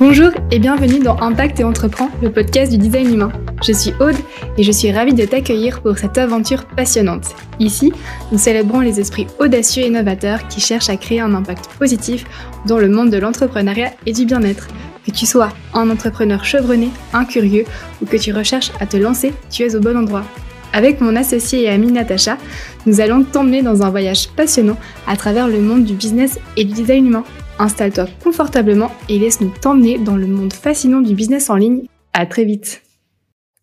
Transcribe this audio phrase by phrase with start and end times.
[0.00, 3.32] Bonjour et bienvenue dans Impact et Entreprend, le podcast du design humain.
[3.64, 4.16] Je suis Aude
[4.58, 7.36] et je suis ravie de t'accueillir pour cette aventure passionnante.
[7.60, 7.92] Ici,
[8.32, 12.24] nous célébrons les esprits audacieux et innovateurs qui cherchent à créer un impact positif
[12.66, 14.66] dans le monde de l'entrepreneuriat et du bien-être.
[15.06, 17.64] Que tu sois un entrepreneur chevronné, un curieux
[18.02, 20.24] ou que tu recherches à te lancer, tu es au bon endroit.
[20.72, 22.36] Avec mon associé et amie Natacha,
[22.84, 24.76] nous allons t'emmener dans un voyage passionnant
[25.06, 27.24] à travers le monde du business et du design humain.
[27.58, 31.86] Installe-toi confortablement et laisse-nous t'emmener dans le monde fascinant du business en ligne.
[32.12, 32.82] À très vite.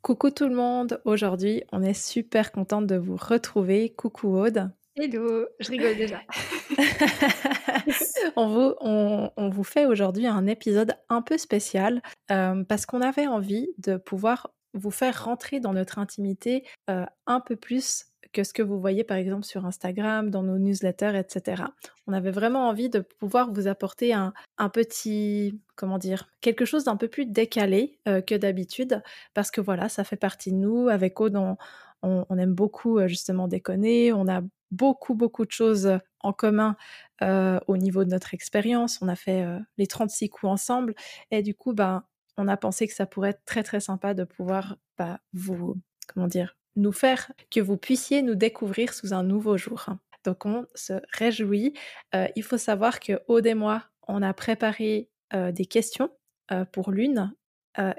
[0.02, 3.90] Coucou tout le monde, aujourd'hui on est super contente de vous retrouver.
[3.90, 4.72] Coucou Aude.
[4.95, 6.22] Hello, je rigole déjà.
[8.36, 13.28] on, vous, on, vous fait aujourd'hui un épisode un peu spécial euh, parce qu'on avait
[13.28, 18.53] envie de pouvoir vous faire rentrer dans notre intimité euh, un peu plus que ce
[18.53, 21.63] que vous voyez par exemple sur Instagram, dans nos newsletters, etc.
[22.08, 24.34] On avait vraiment envie de pouvoir vous apporter un,
[24.73, 29.02] petit, comment dire, quelque chose d'un peu plus décalé euh, que d'habitude,
[29.33, 30.89] parce que voilà, ça fait partie de nous.
[30.89, 31.36] Avec Aude,
[32.03, 34.41] on, aime beaucoup euh, justement déconner, on a
[34.72, 36.75] beaucoup, beaucoup de choses en commun
[37.67, 38.97] au niveau de notre expérience.
[39.02, 39.45] On a fait
[39.78, 40.95] les 36 coups ensemble,
[41.30, 42.03] et du coup, ben,
[42.38, 45.75] on a pensé que ça pourrait être très très sympa de pouvoir bah, vous,
[46.08, 49.88] comment dire, nous faire que vous puissiez nous découvrir sous un nouveau jour.
[50.23, 51.73] Donc on se réjouit.
[52.16, 56.09] Euh, il faut savoir que Aude et moi, on a préparé euh, des questions
[56.52, 57.33] euh, pour l'une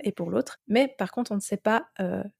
[0.05, 0.61] et pour l'autre.
[0.69, 1.87] Mais par contre, on ne sait pas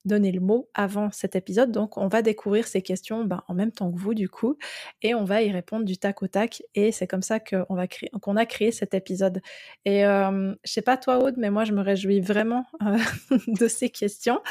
[0.05, 1.73] donner le mot avant cet épisode.
[1.73, 4.59] Donc, on va découvrir ces questions ben, en même temps que vous, du coup,
[5.01, 6.63] et on va y répondre du tac au tac.
[6.75, 7.65] Et c'est comme ça qu'on
[8.21, 9.41] qu'on a créé cet épisode.
[9.87, 12.67] Et je sais pas toi, Aude, mais moi, je me réjouis vraiment
[13.47, 14.43] de ces questions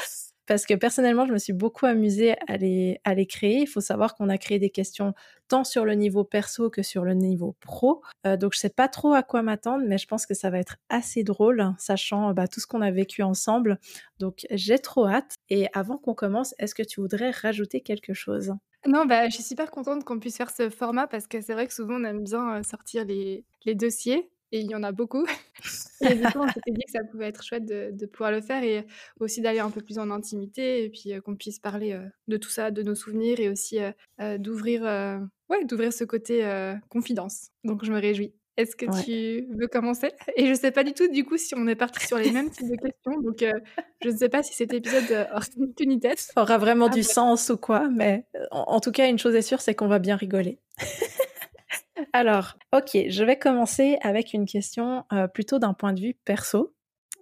[0.46, 3.60] parce que personnellement, je me suis beaucoup amusée à les, à les créer.
[3.60, 5.14] Il faut savoir qu'on a créé des questions
[5.48, 8.02] tant sur le niveau perso que sur le niveau pro.
[8.26, 10.58] Euh, donc, je sais pas trop à quoi m'attendre, mais je pense que ça va
[10.58, 13.78] être assez drôle, sachant bah, tout ce qu'on a vécu ensemble.
[14.18, 15.34] Donc, j'ai trop hâte.
[15.48, 18.54] Et avant qu'on commence, est-ce que tu voudrais rajouter quelque chose?
[18.86, 21.68] Non, bah, je suis super contente qu'on puisse faire ce format parce que c'est vrai
[21.68, 24.92] que souvent on aime bien euh, sortir les, les dossiers et il y en a
[24.92, 25.26] beaucoup.
[26.02, 28.62] et du coup, on s'était dit que ça pouvait être chouette de, pouvoir le faire
[28.62, 28.86] et
[29.18, 32.36] aussi d'aller un peu plus en intimité et puis euh, qu'on puisse parler euh, de
[32.36, 34.82] tout ça, de nos souvenirs et aussi euh, d'ouvrir
[35.48, 36.46] ouais, d'ouvrir ce côté
[36.88, 37.48] confidence.
[37.64, 38.34] Donc, je me réjouis.
[38.58, 40.10] Est-ce que tu veux commencer?
[40.36, 42.50] Et je sais pas du tout, du coup, si on est parti sur les mêmes
[42.50, 43.18] types de questions.
[43.22, 43.42] Donc,
[44.02, 45.26] je ne sais pas si cet épisode
[46.00, 46.32] tête.
[46.36, 47.88] Aura vraiment du sens ou quoi.
[47.88, 50.58] Mais en tout cas, une chose est sûre, c'est qu'on va bien rigoler.
[52.12, 56.74] Alors, ok, je vais commencer avec une question euh, plutôt d'un point de vue perso,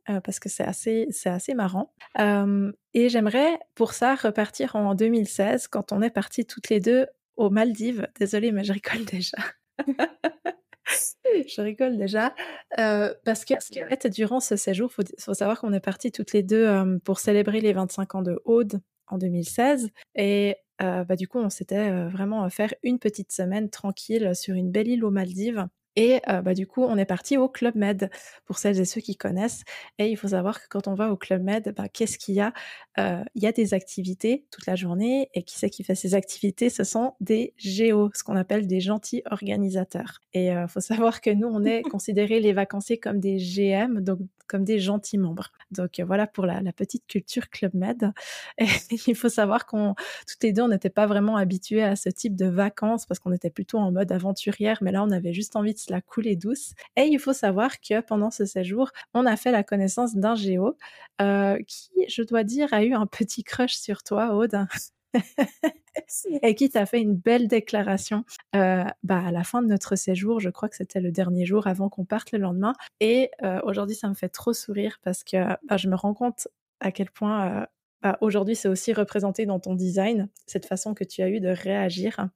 [0.09, 1.93] euh, parce que c'est assez, c'est assez marrant.
[2.19, 7.51] et j'aimerais pour ça repartir en 2016, quand on est partis toutes les deux aux
[7.51, 8.09] Maldives.
[8.19, 9.39] Désolée, mais je rigole déjà.
[9.87, 12.35] je rigole déjà
[12.79, 16.33] euh, parce que, en fait, durant ce séjour, il faut, savoir qu'on est partis toutes
[16.33, 21.29] les deux pour célébrer les 25 ans de Aude en 2016 et euh, bah, du
[21.29, 25.11] coup, on s'était euh, vraiment faire une petite semaine tranquille sur une belle île aux
[25.11, 25.67] Maldives.
[25.97, 28.11] Et euh, bah, du coup, on est parti au Club Med,
[28.45, 29.65] pour celles et ceux qui connaissent.
[29.99, 32.41] Et il faut savoir que quand on va au Club Med, bah, qu'est-ce qu'il y
[32.41, 32.53] a?
[32.97, 35.31] Il y a des activités toute la journée.
[35.35, 36.71] Et qui c'est qui fait ces activités?
[36.71, 40.21] Ce sont des géos, ce qu'on appelle des gentils organisateurs.
[40.33, 44.21] Et il faut savoir que nous, on est considérés les vacanciers comme des GM, donc
[44.51, 45.53] comme des gentils membres.
[45.71, 48.13] Donc voilà pour la, petite culture Club Med.
[48.59, 48.67] Et
[49.07, 49.95] il faut savoir qu'on,
[50.27, 53.33] toutes les deux, on n'était pas vraiment habitués à ce type de vacances parce qu'on
[53.33, 56.35] était plutôt en mode aventurière, mais là, on avait juste envie de se la couler
[56.35, 56.73] douce.
[56.97, 60.77] Et il faut savoir que pendant ce séjour, on a fait la connaissance d'un géo
[61.21, 64.67] euh, qui, je dois dire, a eu un petit crush sur toi, Aude.
[66.43, 70.41] et qui t'a fait une belle déclaration euh, bah, à la fin de notre séjour.
[70.41, 72.73] Je crois que c'était le dernier jour avant qu'on parte le lendemain.
[73.01, 75.37] Et euh, aujourd'hui, ça me fait trop sourire parce que
[75.69, 76.49] bah, je me rends compte
[76.81, 77.67] à quel point euh,
[78.03, 81.49] bah, aujourd'hui c'est aussi représenté dans ton design, cette façon que tu as eu de
[81.49, 82.29] réagir.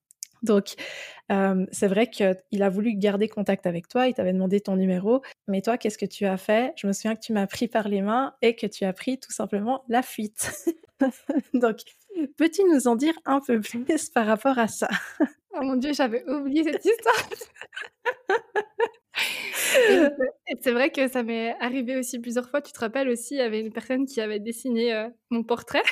[0.43, 0.75] Donc,
[1.73, 5.63] c'est vrai qu'il a voulu garder contact avec toi, il t'avait demandé ton numéro, mais
[5.63, 6.75] toi, qu'est-ce que tu as fait?
[6.77, 9.19] Je me souviens que tu m'as pris par les mains et que tu as pris
[9.19, 10.53] tout simplement la fuite.
[11.55, 11.79] Donc,
[12.37, 14.89] Peux-tu nous en dire un peu plus par rapport à ça?
[15.57, 17.29] Oh mon dieu, j'avais oublié cette histoire.
[20.61, 22.61] c'est vrai que ça m'est arrivé aussi plusieurs fois.
[22.61, 25.83] Tu te rappelles aussi, il y avait une personne qui avait dessiné euh, mon portrait.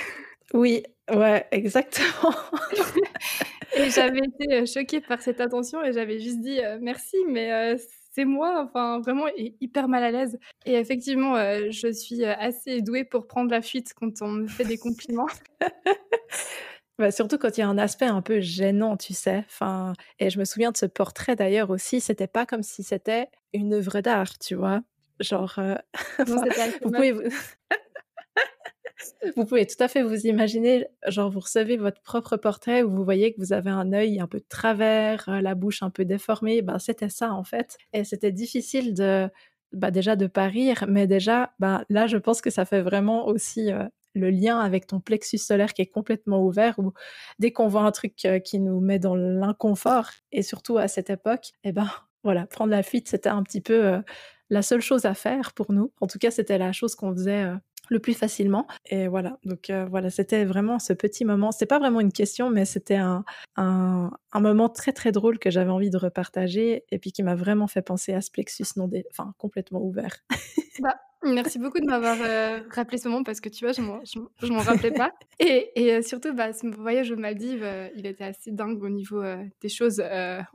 [0.55, 0.83] Oui,
[1.13, 2.35] ouais, exactement.
[3.77, 7.77] et j'avais été euh, choquée par cette attention et j'avais juste dit euh, merci, mais
[8.15, 10.39] c'est moi, enfin vraiment hyper mal à l'aise.
[10.67, 14.49] Et effectivement, euh, je suis euh, assez douée pour prendre la fuite quand on me
[14.49, 15.29] fait des compliments.
[16.99, 19.45] Bah, surtout quand il y a un aspect un peu gênant, tu sais.
[19.47, 22.03] Enfin, et je me souviens de ce portrait d'ailleurs aussi.
[22.03, 24.83] C'était pas comme si c'était une œuvre d'art, tu vois.
[25.19, 25.59] Genre,
[26.19, 27.15] vous pouvez
[29.37, 33.05] vous pouvez tout à fait vous imaginer, genre vous recevez votre propre portrait où vous
[33.05, 36.63] voyez que vous avez un œil un peu de travers, la bouche un peu déformée.
[36.63, 37.77] Ben, c'était ça en fait.
[37.93, 39.29] Et c'était difficile de,
[39.73, 43.27] bah, déjà de pas rire, mais déjà, bah, là, je pense que ça fait vraiment
[43.27, 43.71] aussi
[44.15, 46.93] le lien avec ton plexus solaire qui est complètement ouvert, où
[47.39, 51.53] dès qu'on voit un truc qui nous met dans l'inconfort, et surtout à cette époque,
[51.65, 51.89] eh ben
[52.25, 54.03] voilà, prendre la fuite, c'était un petit peu
[54.51, 55.93] la seule chose à faire pour nous.
[56.01, 57.47] En tout cas, c'était la chose qu'on faisait
[57.89, 58.67] le plus facilement.
[58.87, 61.53] Et voilà, donc euh, voilà, c'était vraiment ce petit moment.
[61.53, 63.25] C'est pas vraiment une question, mais c'était un,
[63.57, 67.35] un, un, moment très très drôle que j'avais envie de repartager et puis qui m'a
[67.35, 70.19] vraiment fait penser à ce plexus non des, enfin complètement ouvert.
[70.81, 74.59] Bah, Merci beaucoup de m'avoir euh, rappelé ce moment parce que tu vois, je m'en
[74.59, 75.13] rappelais pas.
[75.39, 78.89] Et, et euh, surtout, bah, ce voyage aux Maldives, euh, il était assez dingue au
[78.89, 79.23] niveau
[79.61, 80.03] des choses.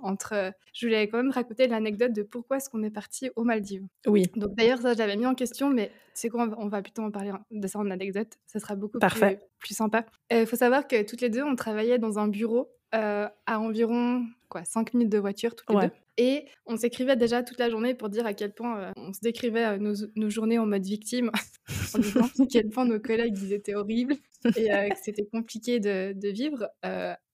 [0.02, 3.86] entre, je voulais quand même raconter l'anecdote de pourquoi est-ce qu'on est parti aux Maldives.
[4.06, 4.26] Oui.
[4.36, 7.32] Donc d'ailleurs, ça, j'avais mis en question, mais c'est quoi on va plutôt en parler
[7.52, 8.34] de ça en anecdote.
[8.46, 10.06] Ça sera beaucoup Plus, plus sympa.
[10.32, 14.64] Il faut savoir que toutes les deux, on travaillait dans un bureau à environ quoi,
[14.64, 15.94] 5 minutes de voiture toutes les deux.
[16.18, 19.20] Et on s'écrivait déjà toute la journée pour dire à quel point euh, on se
[19.22, 21.30] décrivait euh, nos, nos, journées en mode victime,
[21.96, 24.16] en disant à quel point nos collègues ils étaient horribles
[24.56, 26.68] et euh, que c'était compliqué de, de vivre.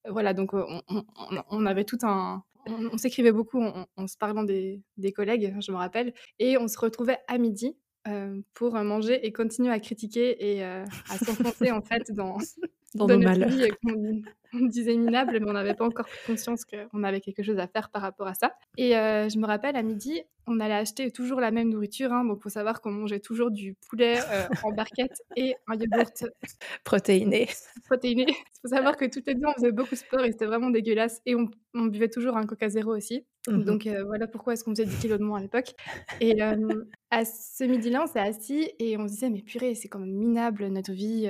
[0.10, 0.82] voilà, donc on,
[1.50, 2.44] on, avait tout un.
[2.66, 6.78] On, s'écrivait beaucoup en, se parlant des, des, collègues, je me rappelle, et on se
[6.78, 7.78] retrouvait à midi
[8.54, 10.86] pour manger et continuer à critiquer et à
[11.26, 12.38] s'enfoncer en fait dans,
[12.96, 13.50] dans, nos malheurs
[14.54, 17.90] on disait minable, mais on n'avait pas encore conscience qu'on avait quelque chose à faire
[17.90, 18.54] par rapport à ça.
[18.78, 22.12] Et euh, je me rappelle, à midi, on allait acheter toujours la même nourriture.
[22.12, 25.76] Hein, donc, il faut savoir qu'on mangeait toujours du poulet euh, en barquette et un
[25.76, 26.26] yaourt
[26.84, 27.50] protéiné.
[27.86, 28.26] protéiné.
[28.28, 30.70] Il faut savoir que toutes les deux, on faisait beaucoup de sport et c'était vraiment
[30.70, 31.22] dégueulasse.
[31.26, 31.50] Et on,
[31.88, 33.26] buvait toujours un Coca Zéro aussi.
[33.50, 35.74] Mmh donc, euh, voilà pourquoi est-ce qu'on faisait 10 kilos de moins à l'époque.
[36.22, 40.00] Et à ce midi-là, on s'est assis et on se disait, mais purée, c'est quand
[40.00, 41.30] même minable notre vie.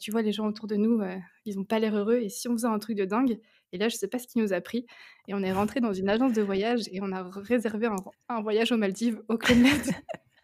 [0.00, 1.00] Tu vois, les gens autour de nous,
[1.44, 2.18] ils n'ont pas l'air heureux.
[2.18, 3.38] Et si on faisait un truc de dingue
[3.72, 4.86] Et là, je ne sais pas ce qui nous a pris.
[5.28, 7.88] Et on est rentré dans une agence de voyage et on a réservé
[8.28, 9.58] un, voyage aux Maldives, au Club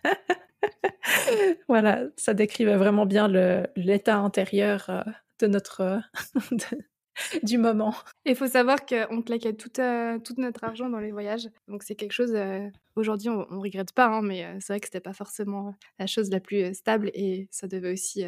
[1.68, 3.28] voilà, ça décrivait vraiment bien
[3.76, 5.02] l'état intérieur euh,
[5.40, 5.98] de notre, euh,
[7.42, 7.94] du moment.
[8.24, 11.48] Il faut savoir qu'on claquait tout, euh, tout, notre argent dans les voyages.
[11.66, 14.80] Donc c'est quelque chose, euh, aujourd'hui on, ne regrette pas, hein, mais euh, c'est vrai
[14.80, 18.24] que c'était pas forcément la chose la plus stable et ça devait aussi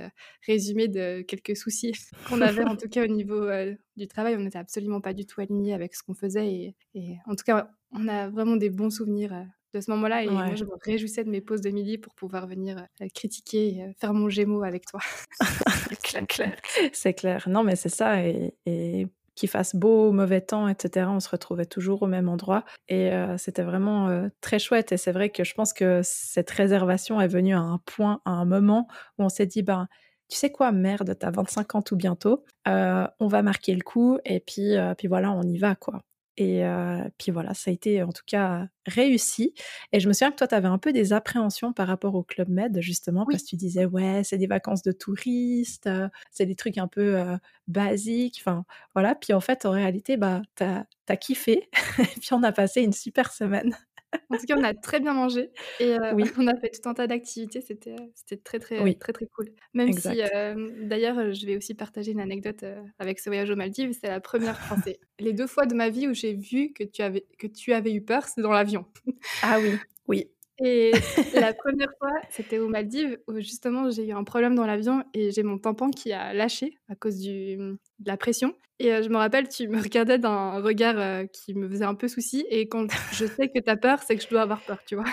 [0.46, 1.92] résumer de quelques soucis
[2.28, 3.48] qu'on avait en tout cas au niveau
[3.96, 4.37] du travail.
[4.37, 7.44] On n'était absolument pas du tout alignés avec ce qu'on faisait et, et, en tout
[7.44, 9.32] cas on a vraiment des bons souvenirs
[9.75, 10.25] de ce moment-là.
[10.25, 13.94] Et moi, je me réjouissais de mes pauses de midi pour pouvoir venir critiquer et
[13.99, 15.00] faire mon gémeau avec toi.
[16.93, 17.49] C'est clair.
[17.49, 18.25] Non, mais c'est ça.
[18.25, 19.06] Et,
[19.37, 22.64] qu'il fasse beau, mauvais temps, etc., on se retrouvait toujours au même endroit.
[22.88, 24.93] Et c'était vraiment très chouette.
[24.93, 28.32] Et c'est vrai que je pense que cette réservation est venue à un point, à
[28.32, 28.87] un moment
[29.19, 29.88] où on s'est dit, ben,
[30.28, 34.40] tu sais quoi, merde, t'as 25 ans tout bientôt, on va marquer le coup et
[34.40, 36.02] puis, puis voilà, on y va, quoi.
[36.40, 36.64] Et
[37.19, 39.54] puis voilà, ça a été en tout cas réussi.
[39.92, 42.22] Et je me souviens que toi, tu avais un peu des appréhensions par rapport au
[42.22, 45.88] Club Med, justement, parce que tu disais, ouais, c'est des vacances de touristes,
[46.31, 47.22] c'est des trucs un peu
[47.69, 48.38] basiques.
[48.40, 48.64] Enfin,
[48.94, 49.14] voilà.
[49.14, 51.69] Puis en fait, en réalité, bah, tu as, kiffé.
[51.98, 53.76] et puis on a passé une super semaine.
[54.30, 56.24] En tout cas, on a très bien mangé et euh, oui.
[56.38, 57.60] on a fait tout un tas d'activités.
[57.60, 59.50] C'était, euh, c'était très, très, très, très cool.
[59.75, 62.64] Même si, euh, d'ailleurs, je vais aussi partager une anecdote
[62.99, 63.92] avec ce voyage aux Maldives.
[64.00, 64.76] C'est la première, enfin,
[65.20, 67.92] les deux fois de ma vie où j'ai vu que tu avais, que tu avais
[67.92, 68.85] eu peur, c'est dans l'avion.
[69.42, 70.30] Ah oui, oui.
[70.62, 70.93] Et
[71.35, 75.31] la première fois, c'était aux Maldives où justement j'ai eu un problème dans l'avion et
[75.31, 78.55] j'ai mon tampon qui a lâché à cause du, de la pression.
[78.79, 81.95] Et euh, je me rappelle, tu me regardais d'un regard euh, qui me faisait un
[81.95, 82.47] peu souci.
[82.50, 84.97] Et quand je sais que tu as peur, c'est que je dois avoir peur, tu
[84.97, 85.05] vois.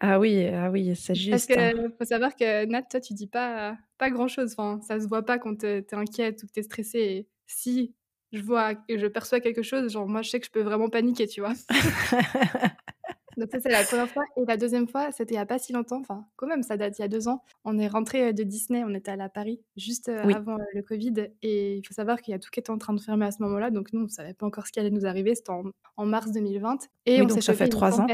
[0.00, 1.30] ah oui, ah oui, c'est juste.
[1.30, 1.92] Parce qu'il hein.
[1.98, 4.54] faut savoir que Nat, toi, tu dis pas, pas grand chose.
[4.56, 6.98] Enfin, ça se voit pas quand tu es inquiète ou que tu es stressée.
[6.98, 7.94] Et si
[8.32, 10.88] je vois et je perçois quelque chose, genre moi, je sais que je peux vraiment
[10.88, 11.54] paniquer, tu vois.
[13.38, 14.24] Donc ça, c'est la première fois.
[14.36, 16.76] Et la deuxième fois, c'était il n'y a pas si longtemps, enfin quand même, ça
[16.76, 17.42] date il y a deux ans.
[17.64, 21.28] On est rentré de Disney, on était à Paris, juste avant le Covid.
[21.42, 23.30] Et il faut savoir qu'il y a tout qui était en train de fermer à
[23.30, 23.70] ce moment-là.
[23.70, 25.34] Donc nous, on ne savait pas encore ce qui allait nous arriver.
[25.34, 25.52] C'était
[25.96, 26.88] en, mars 2020.
[27.06, 28.06] Et on s'est ça fait trois ans.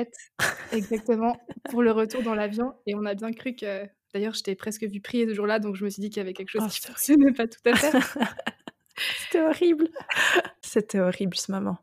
[0.73, 1.37] Exactement,
[1.71, 2.75] pour le retour dans l'avion.
[2.87, 3.87] Et on a bien cru que...
[4.13, 6.21] D'ailleurs, je t'ai presque vu prier ce jour-là, donc je me suis dit qu'il y
[6.21, 7.99] avait quelque chose oh, qui ne fonctionnait pas tout à fait.
[8.97, 9.89] C'était horrible.
[10.63, 11.79] C'était horrible ce moment.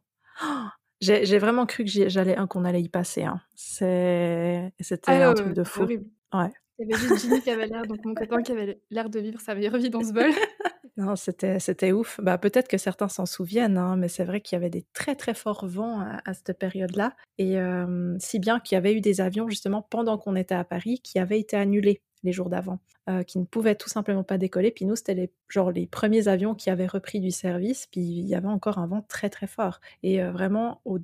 [1.01, 3.23] J'ai vraiment cru que j'allais qu'on allait y passer.
[3.23, 3.41] Hein.
[3.55, 4.71] C'était
[5.07, 5.81] ah un truc de fou.
[5.81, 6.05] Horrible.
[6.33, 6.51] Ouais.
[6.79, 9.19] Il y avait juste Ginny qui avait l'air, donc mon copain qui avait l'air de
[9.19, 10.31] vivre sa meilleure vie dans ce vol.
[11.15, 12.19] C'était c'était ouf.
[12.21, 15.15] Bah, peut-être que certains s'en souviennent, hein, mais c'est vrai qu'il y avait des très,
[15.15, 17.57] très forts vents à cette période-là et
[18.19, 21.19] si bien qu'il y avait eu des avions justement pendant qu'on était à Paris qui
[21.19, 22.79] avaient été annulés les jours d'avant,
[23.27, 24.71] qui ne pouvaient tout simplement pas décoller.
[24.71, 28.27] Puis nous, c'était les, genre les premiers avions qui avaient repris du service, puis il
[28.27, 29.79] y avait encore un vent très très fort.
[30.03, 30.99] Et vraiment, au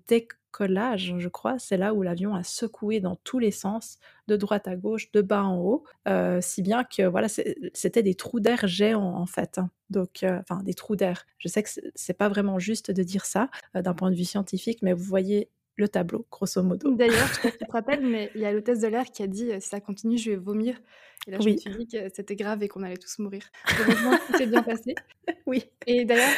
[0.58, 4.68] décollage, je crois, c'est là où l'avion a secoué dans tous les sens, de droite
[4.68, 7.28] à gauche, de bas en haut, euh, si bien que voilà,
[7.74, 9.58] c'était des trous d'air géants en fait.
[9.60, 9.70] Hein.
[9.90, 11.26] Donc, enfin, des trous d'air.
[11.38, 14.80] Je sais que c'est pas vraiment juste de dire ça d'un point de vue scientifique,
[14.82, 16.94] mais vous voyez le tableau, grosso modo.
[16.96, 19.06] D'ailleurs, je sais pas si tu te rappelles, mais il y a l'hôtesse de l'air
[19.06, 20.80] qui a dit si ça continue, je vais vomir.
[21.28, 23.44] Et là, je me suis dit que c'était grave et qu'on allait tous mourir.
[23.80, 24.96] Heureusement, tout s'est bien passé.
[25.46, 25.64] Oui.
[25.86, 26.36] Et d'ailleurs,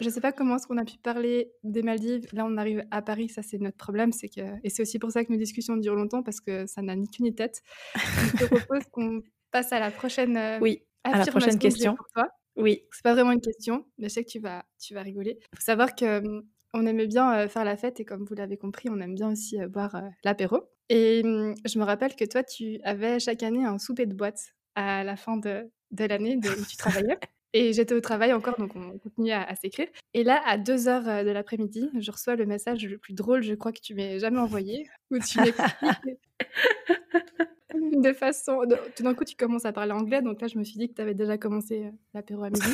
[0.00, 2.26] je ne sais pas comment est-ce qu'on a pu parler des Maldives.
[2.32, 5.10] Là, on arrive à Paris, ça c'est notre problème, c'est que et c'est aussi pour
[5.10, 7.62] ça que nos discussions durent longtemps parce que ça n'a ni queue ni tête.
[7.94, 10.36] je te propose qu'on passe à la prochaine.
[10.36, 10.82] Euh, oui.
[11.04, 11.94] À la prochaine question.
[11.94, 12.28] Pour toi.
[12.56, 12.82] Oui.
[12.92, 15.38] C'est pas vraiment une question, mais je sais que tu vas, tu vas rigoler.
[15.52, 16.42] Il faut savoir que hum,
[16.74, 19.58] on aimait bien faire la fête et comme vous l'avez compris, on aime bien aussi
[19.68, 20.68] boire l'apéro.
[20.88, 24.54] Et mmh, je me rappelle que toi, tu avais chaque année un souper de boîte
[24.74, 27.18] à la fin de, l'année où tu travaillais.
[27.54, 29.88] Et j'étais au travail encore, donc on continue à, s'écrire.
[30.14, 33.54] Et là, à 2 heures de l'après-midi, je reçois le message le plus drôle, je
[33.54, 35.80] crois que tu m'aies jamais envoyé, où tu m'expliques
[37.74, 38.60] de façon.
[38.96, 40.94] tout d'un coup, tu commences à parler anglais, donc là, je me suis dit que
[40.94, 42.68] tu avais déjà commencé l'apéro à midi.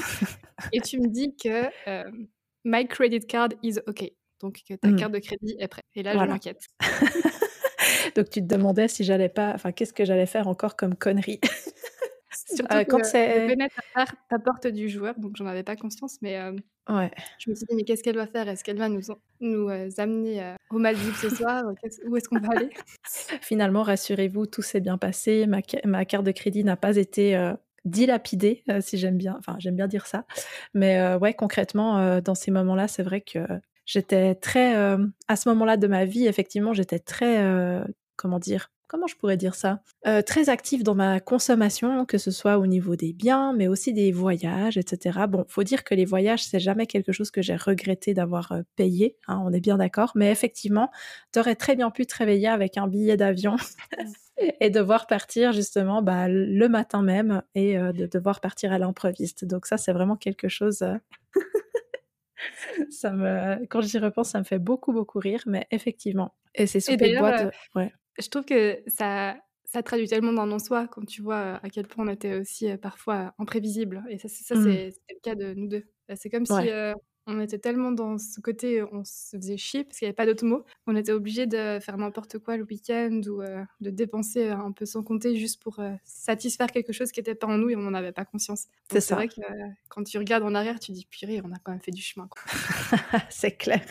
[0.72, 1.68] et tu me dis que
[2.64, 4.10] My credit card is OK.
[4.40, 4.96] Donc que ta mmh.
[4.96, 5.84] carte de crédit est prête.
[5.94, 6.62] Et là, je m'inquiète.
[8.16, 11.40] donc tu te demandais si j'allais pas, enfin qu'est-ce que j'allais faire encore comme connerie?
[12.34, 13.56] Surtout euh, quand c'est
[14.28, 16.52] ta porte du joueur, donc j'en avais pas conscience, mais euh,
[16.88, 17.10] ouais.
[17.38, 18.48] je me suis dit mais qu'est-ce qu'elle va faire?
[18.48, 19.02] Est-ce qu'elle va nous
[19.40, 21.64] nous euh, amener euh, au Maldives ce soir?
[22.06, 22.70] Où est-ce qu'on va aller?
[23.40, 25.46] Finalement, rassurez-vous, tout s'est bien passé.
[25.46, 29.76] Ma, ma carte de crédit n'a pas été dilapidé, euh, si j'aime bien, enfin j'aime
[29.76, 30.24] bien dire ça.
[30.72, 33.46] Mais euh, ouais, concrètement, euh, dans ces moments-là, c'est vrai que
[33.86, 37.44] j'étais très, à ce moment-là de ma vie, effectivement, j'étais très,
[38.16, 39.80] comment dire, comment je pourrais dire ça?
[40.06, 43.92] Euh, Très active dans ma consommation, que ce soit au niveau des biens, mais aussi
[43.92, 45.20] des voyages, etc.
[45.28, 48.62] Bon, faut dire que les voyages, c'est jamais quelque chose que j'ai regretté d'avoir euh,
[48.76, 50.12] payé, hein, on est bien d'accord.
[50.14, 50.90] Mais effectivement,
[51.32, 53.56] tu aurais très bien pu te réveiller avec un billet d'avion
[54.60, 59.44] et devoir partir justement bah, le matin même et euh, de devoir partir à l'improviste.
[59.44, 60.84] Donc ça, c'est vraiment quelque chose.
[62.90, 66.34] ça me, quand j'y repense, ça me fait beaucoup beaucoup rire, mais effectivement.
[66.54, 67.52] Et c'est sur des boîtes.
[67.74, 71.68] Ouais je trouve que ça, ça traduit tellement dans non soi quand tu vois à
[71.70, 74.04] quel point on était aussi parfois imprévisible.
[74.08, 74.64] Et ça, mmh.
[74.64, 75.84] c'est le cas de nous deux.
[76.14, 76.52] C'est comme si
[77.26, 80.26] on était tellement dans ce côté, on se faisait chier parce qu'il n'y avait pas
[80.26, 80.64] d'autres mots.
[80.86, 83.42] On était obligé de faire n'importe quoi le week-end ou
[83.80, 87.56] de dépenser un peu sans compter juste pour satisfaire quelque chose qui n'était pas en
[87.56, 88.66] nous et on n'en avait pas conscience.
[88.90, 89.40] C'est vrai que
[89.88, 92.28] quand tu regardes en arrière, tu dis purée, on a quand même fait du chemin.
[93.30, 93.84] c'est clair.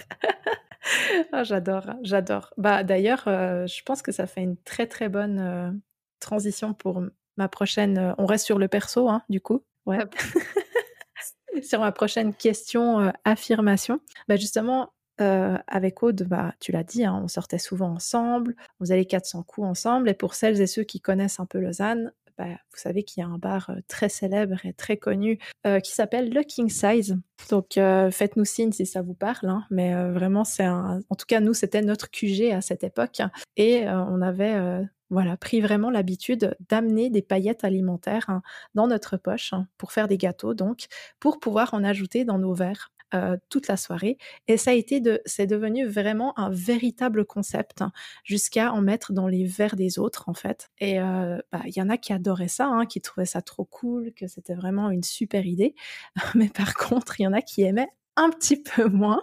[1.31, 2.53] Ah, j'adore, j'adore.
[2.57, 5.71] Bah, d'ailleurs, euh, je pense que ça fait une très très bonne euh,
[6.19, 7.03] transition pour
[7.37, 7.97] ma prochaine.
[7.97, 9.63] Euh, on reste sur le perso, hein, du coup.
[9.85, 9.99] Ouais.
[11.63, 13.99] sur ma prochaine question affirmation.
[14.27, 18.97] Bah, justement, avec Aude, bah, tu l'as dit, hein, on sortait souvent ensemble, on faisait
[18.97, 20.09] les 400 coups ensemble.
[20.09, 23.25] Et pour celles et ceux qui connaissent un peu Lausanne, bah, vous savez qu'il y
[23.25, 25.39] a un bar très célèbre et très connu
[25.83, 27.17] qui s'appelle le King Size.
[27.49, 30.67] Donc faites-nous signe si ça vous parle, hein, mais vraiment c'est.
[30.67, 33.21] En tout cas nous c'était notre QG à cette époque
[33.57, 38.41] et on avait voilà, pris vraiment l'habitude d'amener des paillettes alimentaires hein,
[38.73, 40.87] dans notre poche hein, pour faire des gâteaux, donc
[41.19, 42.91] pour pouvoir en ajouter dans nos verres.
[43.13, 44.17] Euh, toute la soirée.
[44.47, 47.83] Et ça a été de, c'est devenu vraiment un véritable concept
[48.23, 50.71] jusqu'à en mettre dans les verres des autres en fait.
[50.79, 53.65] Et euh, bah, il y en a qui adoraient ça, hein, qui trouvaient ça trop
[53.65, 55.75] cool, que c'était vraiment une super idée.
[56.33, 59.21] Mais par contre, il y en a qui aimaient un petit peu moins.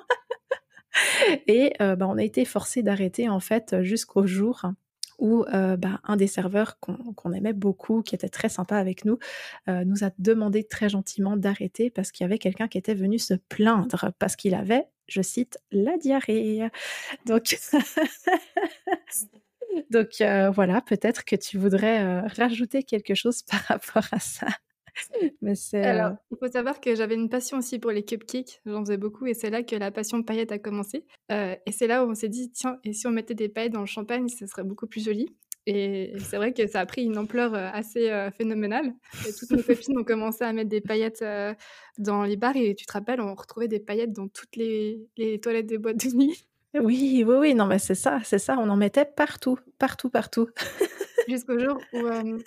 [1.48, 4.66] Et euh, bah, on a été forcé d'arrêter en fait jusqu'au jour
[5.20, 9.18] où bah, un des serveurs qu'on aimait beaucoup, qui était très sympa avec nous,
[9.68, 13.34] nous a demandé très gentiment d'arrêter parce qu'il y avait quelqu'un qui était venu se
[13.34, 16.68] plaindre parce qu'il avait, je cite, la diarrhée.
[17.26, 17.56] Donc,
[19.90, 20.22] Donc
[20.54, 24.46] voilà, peut-être que tu voudrais rajouter quelque chose par rapport à ça.
[25.42, 25.54] Mais.
[25.74, 28.60] Alors, il faut savoir que j'avais une passion aussi pour les cupcakes.
[28.66, 31.04] J'en faisais beaucoup et c'est là que la passion paillettes a commencé.
[31.30, 33.80] et c'est là où on s'est dit, tiens, et si on mettait des paillettes dans
[33.80, 35.34] le champagne, ce serait beaucoup plus joli.
[35.66, 38.94] Et c'est vrai que ça a pris une ampleur assez phénoménale.
[39.28, 41.24] Et toutes mes copines ont commencé à mettre des paillettes
[41.98, 42.56] dans les bars.
[42.56, 46.04] Et tu te rappelles, on retrouvait des paillettes dans toutes les, les toilettes des boîtes
[46.04, 46.46] de nuit.
[46.74, 48.56] Oui, oui, oui, non, mais c'est ça, c'est ça.
[48.58, 50.48] On en mettait partout, partout, partout.
[51.28, 51.98] Jusqu'au jour où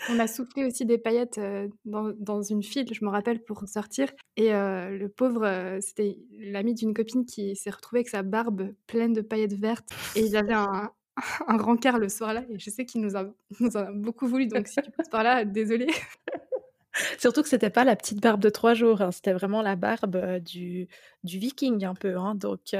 [0.10, 1.39] on a soufflé aussi des paillettes
[1.86, 4.10] dans, une file, je me rappelle, pour sortir.
[4.38, 9.22] Et le pauvre, c'était l'ami d'une copine qui s'est retrouvé avec sa barbe pleine de
[9.22, 9.89] paillettes vertes.
[10.15, 10.92] Et il avait un,
[11.48, 12.44] un rencard le soir-là.
[12.50, 13.24] Et je sais qu'il nous, a,
[13.62, 14.48] en a beaucoup voulu.
[14.48, 15.88] Donc si tu passes par là, désolé.
[17.18, 20.38] Surtout que c'était pas la petite barbe de trois jours, hein, c'était vraiment la barbe
[20.38, 20.88] du,
[21.24, 22.75] du viking un peu, hein, donc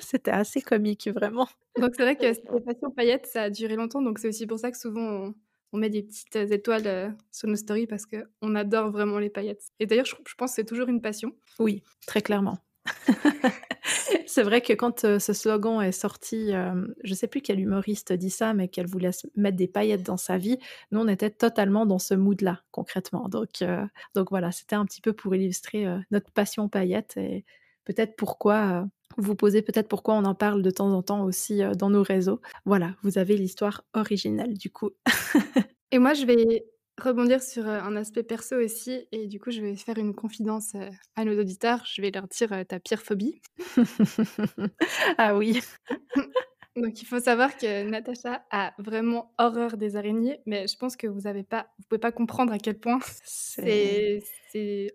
[0.00, 1.48] c'était assez comique vraiment.
[1.80, 4.58] Donc c'est vrai que cette passion paillettes, ça a duré longtemps, donc c'est aussi pour
[4.58, 5.32] ça que souvent
[5.72, 9.62] on, met des petites étoiles sur nos stories parce qu'on adore vraiment les paillettes.
[9.80, 11.32] Et d'ailleurs, je, je pense que c'est toujours une passion.
[11.58, 12.58] Oui, très clairement.
[14.26, 18.30] c'est vrai que quand ce slogan est sorti, je ne sais plus quel humoriste dit
[18.30, 20.58] ça, mais qu'elle voulait mettre des paillettes dans sa vie,
[20.90, 23.28] nous on était totalement dans ce mood-là concrètement.
[23.28, 23.64] Donc,
[24.14, 27.44] donc voilà, c'était un petit peu pour illustrer notre passion paillettes et
[27.88, 31.90] peut-être pourquoi vous posez peut-être pourquoi on en parle de temps en temps aussi dans
[31.90, 32.40] nos réseaux.
[32.66, 34.90] Voilà, vous avez l'histoire originelle du coup.
[35.90, 36.64] et moi je vais
[36.98, 40.74] rebondir sur un aspect perso aussi, et du coup, je vais faire une confidence
[41.16, 41.84] à nos auditeurs.
[41.86, 43.40] Je vais leur dire ta pire phobie.
[45.18, 45.60] ah oui.
[46.76, 51.08] Donc, il faut savoir que Natacha a vraiment horreur des araignées, mais je pense que
[51.08, 54.22] vous avez pas, vous pouvez pas comprendre à quel point c'est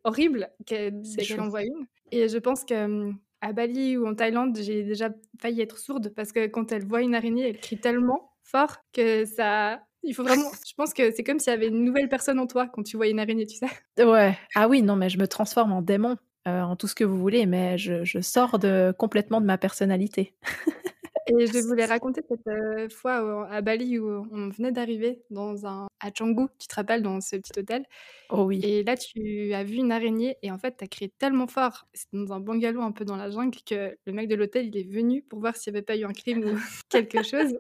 [0.04, 1.02] horrible qu'elle
[1.40, 1.86] en voit une.
[2.14, 5.10] Et je pense que à Bali ou en Thaïlande, j'ai déjà
[5.42, 9.26] failli être sourde parce que quand elle voit une araignée, elle crie tellement fort que
[9.26, 10.52] ça il faut vraiment.
[10.68, 12.98] Je pense que c'est comme s'il y avait une nouvelle personne en toi quand tu
[12.98, 14.06] vois une araignée, tu sais.
[14.06, 14.38] Ouais.
[14.56, 16.18] Ah oui, non, mais je me transforme en démon,
[16.48, 19.58] euh, en tout ce que vous voulez, mais je, je sors de, complètement de ma
[19.58, 20.36] personnalité.
[21.28, 25.88] Et je voulais raconter cette euh, fois à Bali où on venait d'arriver dans un
[26.04, 27.86] à Canggu, tu te rappelles, dans ce petit hôtel.
[28.30, 28.60] Oh oui.
[28.64, 31.88] Et là, tu as vu une araignée et en fait, tu as crié tellement fort,
[31.94, 34.78] c'était dans un bungalow un peu dans la jungle, que le mec de l'hôtel, il
[34.78, 36.58] est venu pour voir s'il n'y avait pas eu un crime ou
[36.90, 37.58] quelque chose.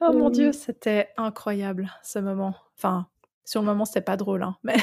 [0.00, 2.54] oh mon Dieu, c'était incroyable ce moment.
[2.78, 3.08] Enfin,
[3.44, 4.76] sur le moment, c'était pas drôle, hein, mais.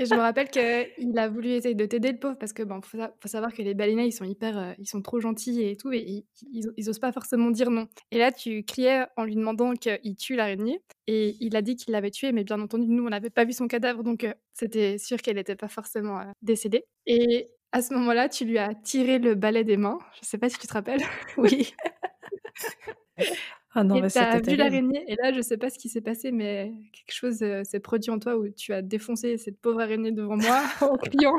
[0.00, 2.80] Et je me rappelle qu'il a voulu essayer de t'aider, le pauvre, parce que bon,
[2.80, 5.92] faut, savoir que les balénies, ils sont hyper, euh, ils sont trop gentils et tout,
[5.92, 7.86] et ils, ils, osent pas forcément dire non.
[8.10, 11.92] Et là, tu criais en lui demandant qu'il tue l'araignée, et il a dit qu'il
[11.92, 14.96] l'avait tuée, mais bien entendu, nous, on n'avait pas vu son cadavre, donc euh, c'était
[14.96, 16.86] sûr qu'elle n'était pas forcément euh, décédée.
[17.04, 19.98] Et à ce moment-là, tu lui as tiré le balai des mains.
[20.22, 21.02] Je sais pas si tu te rappelles.
[21.36, 21.74] Oui.
[23.74, 26.32] Ah non, et t'as vu l'araignée, et là, je sais pas ce qui s'est passé,
[26.32, 30.36] mais quelque chose s'est produit en toi où tu as défoncé cette pauvre araignée devant
[30.36, 31.36] moi en criant.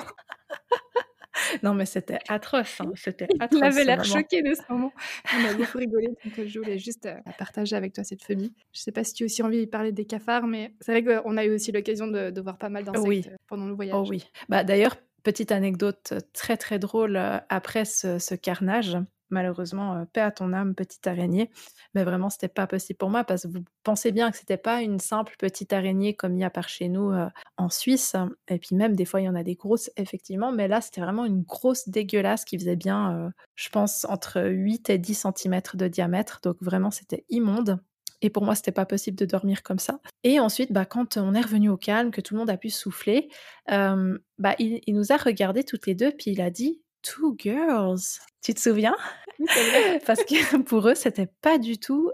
[1.63, 2.79] non, mais c'était atroce.
[2.79, 2.91] Hein.
[2.95, 3.59] C'était atroce.
[3.59, 4.93] Il avait l'air choqué de ce moment.
[5.35, 8.53] On a beaucoup rigolé, donc je voulais juste partager avec toi cette phobie.
[8.71, 11.03] Je sais pas si tu as aussi envie de parler des cafards, mais c'est vrai
[11.03, 13.95] qu'on a eu aussi l'occasion de, voir pas mal d'insectes pendant le voyage.
[13.97, 14.23] Oh oui.
[14.47, 18.97] Bah, D'ailleurs, petite anecdote très très drôle après ce, ce carnage
[19.31, 21.49] malheureusement, paix à ton âme, petite araignée.
[21.95, 24.81] Mais vraiment, c'était pas possible pour moi parce que vous pensez bien que c'était pas
[24.81, 27.11] une simple petite araignée comme il y a par chez nous
[27.57, 28.15] en Suisse.
[28.47, 30.51] Et puis même, des fois, il y en a des grosses, effectivement.
[30.51, 34.97] Mais là, c'était vraiment une grosse dégueulasse qui faisait bien, je pense, entre 8 et
[34.97, 36.39] 10 cm de diamètre.
[36.43, 37.79] Donc vraiment, c'était immonde.
[38.21, 39.99] Et pour moi, c'était pas possible de dormir comme ça.
[40.23, 42.69] Et ensuite, bah, quand on est revenu au calme, que tout le monde a pu
[42.69, 43.29] souffler,
[43.67, 48.19] bah, il, il, nous a regardés toutes les deux, puis il a dit Two girls.
[48.41, 48.95] Tu te souviens?
[50.05, 52.11] Parce que pour eux, c'était pas du tout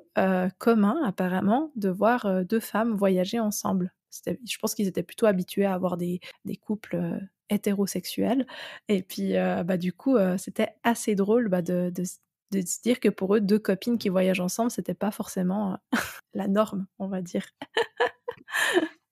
[0.58, 3.94] commun, apparemment, de voir deux femmes voyager ensemble.
[4.26, 7.20] Je pense qu'ils étaient plutôt habitués à avoir des, des couples
[7.50, 8.48] hétérosexuels.
[8.88, 12.04] Et puis, bah, du coup, c'était assez drôle bah, de, de,
[12.52, 15.78] de, se dire que pour eux, deux copines qui voyagent ensemble, c'était pas forcément
[16.34, 17.46] la norme, on va dire.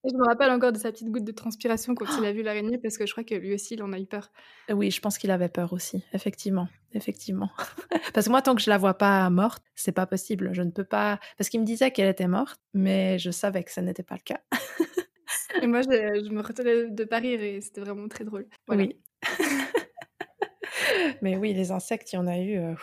[0.09, 2.77] Je me rappelle encore de sa petite goutte de transpiration quand il a vu l'araignée,
[2.77, 4.31] parce que je crois que lui aussi, il en a eu peur.
[4.69, 7.49] Oui, je pense qu'il avait peur aussi, effectivement, effectivement.
[8.13, 10.49] parce que moi, tant que je la vois pas morte, c'est pas possible.
[10.53, 11.19] Je ne peux pas.
[11.37, 14.21] Parce qu'il me disait qu'elle était morte, mais je savais que ce n'était pas le
[14.21, 14.41] cas.
[15.61, 18.47] et moi, je, me retenais de pas rire et c'était vraiment très drôle.
[18.69, 18.99] Oui.
[21.21, 22.57] mais oui, les insectes, il y en a eu.
[22.57, 22.73] Euh,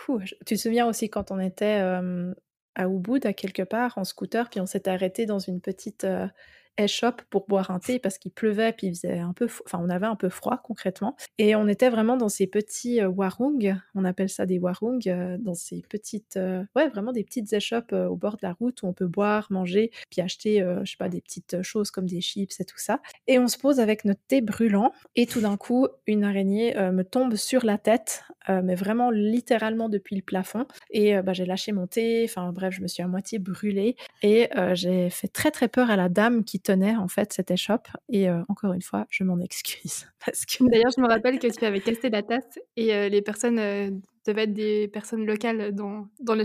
[0.45, 2.33] tu te souviens aussi quand on était euh,
[2.75, 6.03] à Ubud, à quelque part, en scooter, puis on s'était arrêté dans une petite.
[6.03, 6.27] Euh,
[6.87, 10.15] shop pour boire un thé parce qu'il pleuvait puis un peu, enfin on avait un
[10.15, 11.15] peu froid concrètement.
[11.37, 15.37] Et on était vraiment dans ces petits euh, warung, on appelle ça des warung, euh,
[15.39, 18.87] dans ces petites, euh, ouais vraiment des petites échoppes au bord de la route où
[18.87, 22.59] on peut boire, manger puis acheter, je sais pas des petites choses comme des chips
[22.59, 23.01] et tout ça.
[23.27, 27.03] Et on se pose avec notre thé brûlant et tout d'un coup une araignée me
[27.03, 30.65] tombe sur la tête mais vraiment littéralement depuis le plafond.
[30.89, 34.49] Et bah, j'ai lâché mon thé, enfin bref je me suis à moitié brûlée et
[34.73, 37.87] j'ai fait très très peur à la dame qui tenait en fait cette échoppe.
[38.09, 40.07] Et encore une fois, je m'en excuse.
[40.25, 40.63] Parce que...
[40.63, 44.53] D'ailleurs, je me rappelle que tu avais testé la tasse et les personnes devaient être
[44.53, 46.43] des personnes locales dans, dans et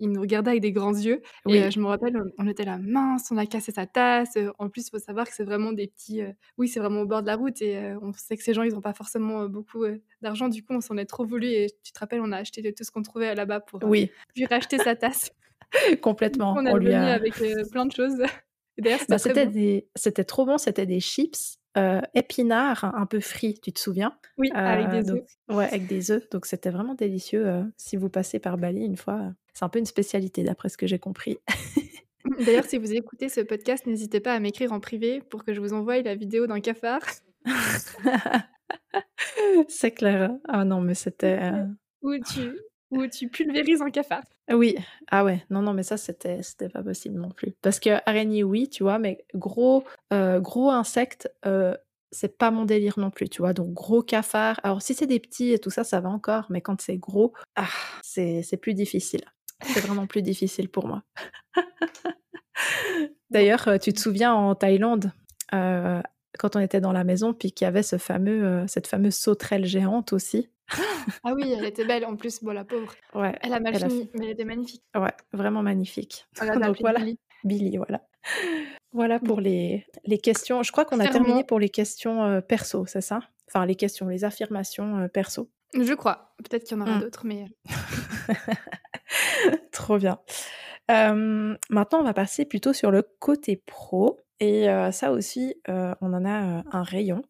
[0.00, 1.20] ils nous regardaient avec des grands yeux.
[1.44, 1.56] Oui.
[1.56, 4.38] Et je me rappelle, on, était là, mince, on a cassé sa tasse.
[4.58, 6.22] En plus, il faut savoir que c'est vraiment des petits.
[6.56, 8.72] oui, c'est vraiment au bord de la route et on sait que ces gens, ils
[8.72, 9.84] n'ont pas forcément beaucoup
[10.22, 10.48] d'argent.
[10.48, 11.48] Du coup, on s'en est trop voulu.
[11.48, 14.10] Et tu te rappelles, on a acheté tout ce qu'on trouvait là-bas pour oui.
[14.36, 15.30] lui racheter sa tasse.
[16.00, 16.54] Complètement.
[16.54, 17.34] on a on avec
[17.70, 18.22] plein de choses.
[19.08, 19.88] Bah, c'était des...
[19.96, 24.16] c'était trop bon, c'était des chips euh, épinards un peu frits, tu te souviens?
[24.36, 25.24] Oui, avec des œufs.
[25.48, 26.28] Ouais, avec des œufs.
[26.30, 27.46] Donc c'était vraiment délicieux.
[27.46, 30.76] Euh, si vous passez par Bali une fois, c'est un peu une spécialité d'après ce
[30.76, 31.38] que j'ai compris.
[32.44, 35.60] D'ailleurs, si vous écoutez ce podcast, n'hésitez pas à m'écrire en privé pour que je
[35.60, 37.00] vous envoie la vidéo d'un cafard.
[39.68, 40.32] c'est clair.
[40.48, 41.38] Ah non, mais c'était.
[41.40, 41.66] Euh
[42.02, 42.58] Où tu,
[42.90, 44.24] où tu pulvérises un cafard.
[44.50, 44.76] Oui,
[45.10, 47.52] ah ouais, non, non, mais ça, c'était, c'était pas possible non plus.
[47.60, 51.76] Parce que araignée, oui, tu vois, mais gros, euh, gros insectes, euh,
[52.12, 53.52] c'est pas mon délire non plus, tu vois.
[53.52, 54.58] Donc, gros cafard.
[54.62, 57.34] Alors, si c'est des petits et tout ça, ça va encore, mais quand c'est gros,
[57.56, 57.68] ah,
[58.02, 59.20] c'est, c'est plus difficile.
[59.62, 61.02] C'est vraiment plus difficile pour moi.
[63.30, 65.12] D'ailleurs, euh, tu te souviens en Thaïlande,
[65.50, 69.66] quand on était dans la maison, puis qu'il y avait ce fameux, cette fameuse sauterelle
[69.66, 70.48] géante aussi?
[71.24, 72.94] Ah oui, elle était belle en plus, bon la pauvre.
[73.14, 73.36] Ouais.
[73.42, 74.82] Elle a mal fini, mais elle était magnifique.
[74.94, 76.26] Ouais, vraiment magnifique.
[76.40, 77.18] Donc voilà, Billy.
[77.44, 77.76] Billy.
[77.76, 78.02] voilà.
[78.92, 80.62] Voilà pour les, les questions.
[80.62, 83.20] Je crois qu'on a terminé pour les questions euh, perso, c'est ça?
[83.48, 85.50] Enfin, les questions, les affirmations euh, perso.
[85.74, 86.34] Je crois.
[86.38, 87.00] Peut-être qu'il y en aura mmh.
[87.00, 87.44] d'autres, mais.
[88.30, 88.34] Euh.
[89.72, 90.18] Trop bien.
[90.88, 94.18] maintenant, on va passer plutôt sur le côté pro.
[94.40, 97.22] Et ça aussi, on en a un rayon.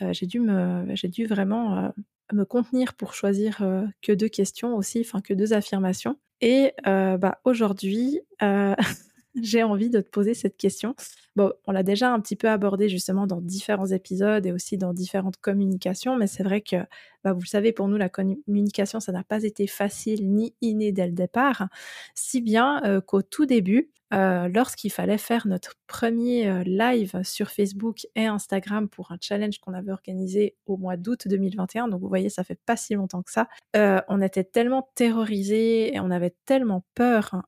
[0.00, 1.92] j'ai dû me, j'ai dû vraiment
[2.32, 3.62] me contenir pour choisir
[4.02, 6.18] que deux questions aussi, enfin que deux affirmations.
[6.40, 8.20] Et bah, aujourd'hui,
[9.40, 10.94] j'ai envie de te poser cette question.
[11.36, 14.92] Bon, on l'a déjà un petit peu abordé justement dans différents épisodes et aussi dans
[14.92, 16.76] différentes communications, mais c'est vrai que,
[17.24, 20.92] bah, vous le savez, pour nous, la communication, ça n'a pas été facile ni inné
[20.92, 21.68] dès le départ,
[22.14, 28.06] si bien qu'au tout début, euh, lorsqu'il fallait faire notre premier euh, live sur Facebook
[28.14, 31.88] et Instagram pour un challenge qu'on avait organisé au mois d'août 2021.
[31.88, 33.48] Donc vous voyez, ça fait pas si longtemps que ça.
[33.74, 37.42] Euh, on était tellement terrorisés et on avait tellement peur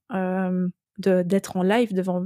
[0.98, 2.24] d'être en live devant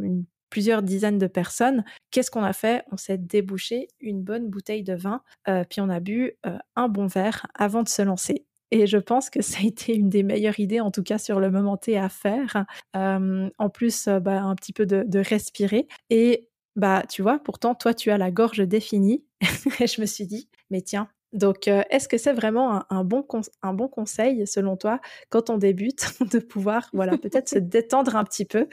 [0.50, 1.85] plusieurs dizaines de personnes.
[2.11, 2.85] Qu'est-ce qu'on a fait?
[2.90, 6.33] On s'est débouché une bonne bouteille de vin, puis on a bu
[6.76, 8.46] un bon verre avant de se lancer.
[8.70, 11.40] Et je pense que ça a été une des meilleures idées, en tout cas sur
[11.40, 12.64] le moment T à faire.
[12.94, 15.87] en plus, bah, un petit peu de, respirer.
[16.11, 19.24] Et bah, tu vois, pourtant, toi, tu as la gorge définie.
[19.81, 23.26] et je me suis dit, mais tiens, donc, est-ce que c'est vraiment un, bon
[23.62, 28.24] un bon conseil, selon toi, quand on débute, de pouvoir, voilà, peut-être se détendre un
[28.24, 28.66] petit peu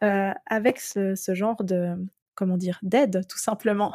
[0.00, 1.94] avec ce, ce, genre de,
[2.34, 3.92] comment dire, d'aide, tout simplement?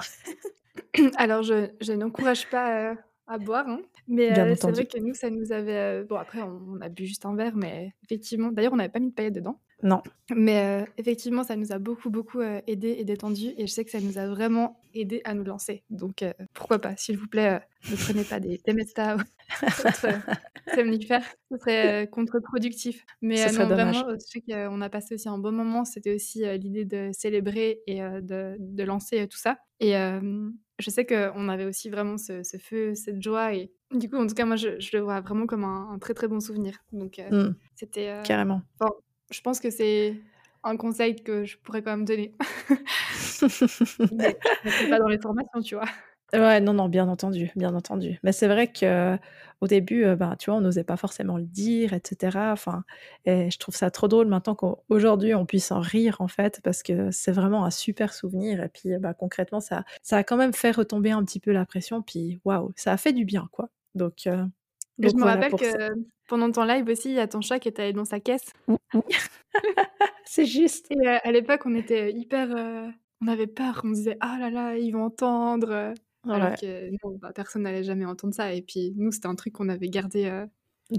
[1.18, 2.96] Alors, je, je n'encourage pas
[3.32, 3.68] à boire.
[3.68, 3.82] Hein.
[4.08, 5.78] Mais euh, c'est vrai que nous, ça nous avait.
[5.78, 8.52] Euh, bon, après, on, a bu juste un verre, mais effectivement.
[8.52, 9.60] D'ailleurs, on n'avait pas mis de paillettes dedans.
[9.84, 10.02] Non.
[10.36, 13.54] Mais euh, effectivement, ça nous a beaucoup, beaucoup aidé et détendu.
[13.58, 15.84] Et je sais que ça nous a vraiment aidé à nous lancer.
[15.90, 19.20] Donc, pourquoi pas S'il vous plaît, ne prenez pas des Temesta ou
[20.76, 21.26] somnifères.
[21.52, 23.06] Ce serait contre-productif.
[23.22, 25.86] Mais non, vraiment, je sais qu'on a passé aussi un bon moment.
[25.86, 29.58] C'était aussi l'idée de célébrer et de, de, lancer tout ça.
[29.80, 29.96] Et
[30.82, 33.54] je sais qu'on avait aussi vraiment ce, feu, cette joie.
[33.54, 36.28] Et du coup, en tout cas, moi, je, le vois vraiment comme un, très, très
[36.28, 36.80] bon souvenir.
[36.92, 37.56] Donc, euh, mmh.
[37.76, 38.10] c'était.
[38.10, 38.62] Euh, Carrément.
[39.32, 40.16] Je pense que c'est
[40.64, 42.34] un conseil que je pourrais quand même donner.
[44.12, 44.38] Mais
[44.90, 45.88] pas dans les formations, tu vois.
[46.34, 48.20] Ouais, non, non, bien entendu, bien entendu.
[48.24, 49.18] Mais c'est vrai que
[49.60, 52.52] au début, ben, tu vois, on n'osait pas forcément le dire, etc.
[52.54, 52.84] Enfin,
[53.26, 56.84] et je trouve ça trop drôle maintenant qu'aujourd'hui on puisse en rire en fait, parce
[56.84, 58.64] que c'est vraiment un super souvenir.
[58.64, 61.66] Et puis, bah, concrètement, ça, ça a quand même fait retomber un petit peu la
[61.66, 62.02] pression.
[62.02, 63.70] Puis, waouh, ça a fait du bien, quoi.
[63.96, 64.28] Donc,
[65.10, 65.94] je me rappelle que
[66.28, 68.54] pendant ton live aussi, il y a ton chat qui était dans sa caisse.
[70.26, 70.88] C'est juste.
[70.92, 72.50] Et à l'époque, on était hyper,
[73.22, 73.82] on avait peur.
[73.84, 75.94] On disait, ah là là, ils vont entendre.
[76.30, 78.54] Alors que bah, personne n'allait jamais entendre ça.
[78.54, 80.26] Et puis nous, c'était un truc qu'on avait gardé.
[80.26, 80.46] Euh,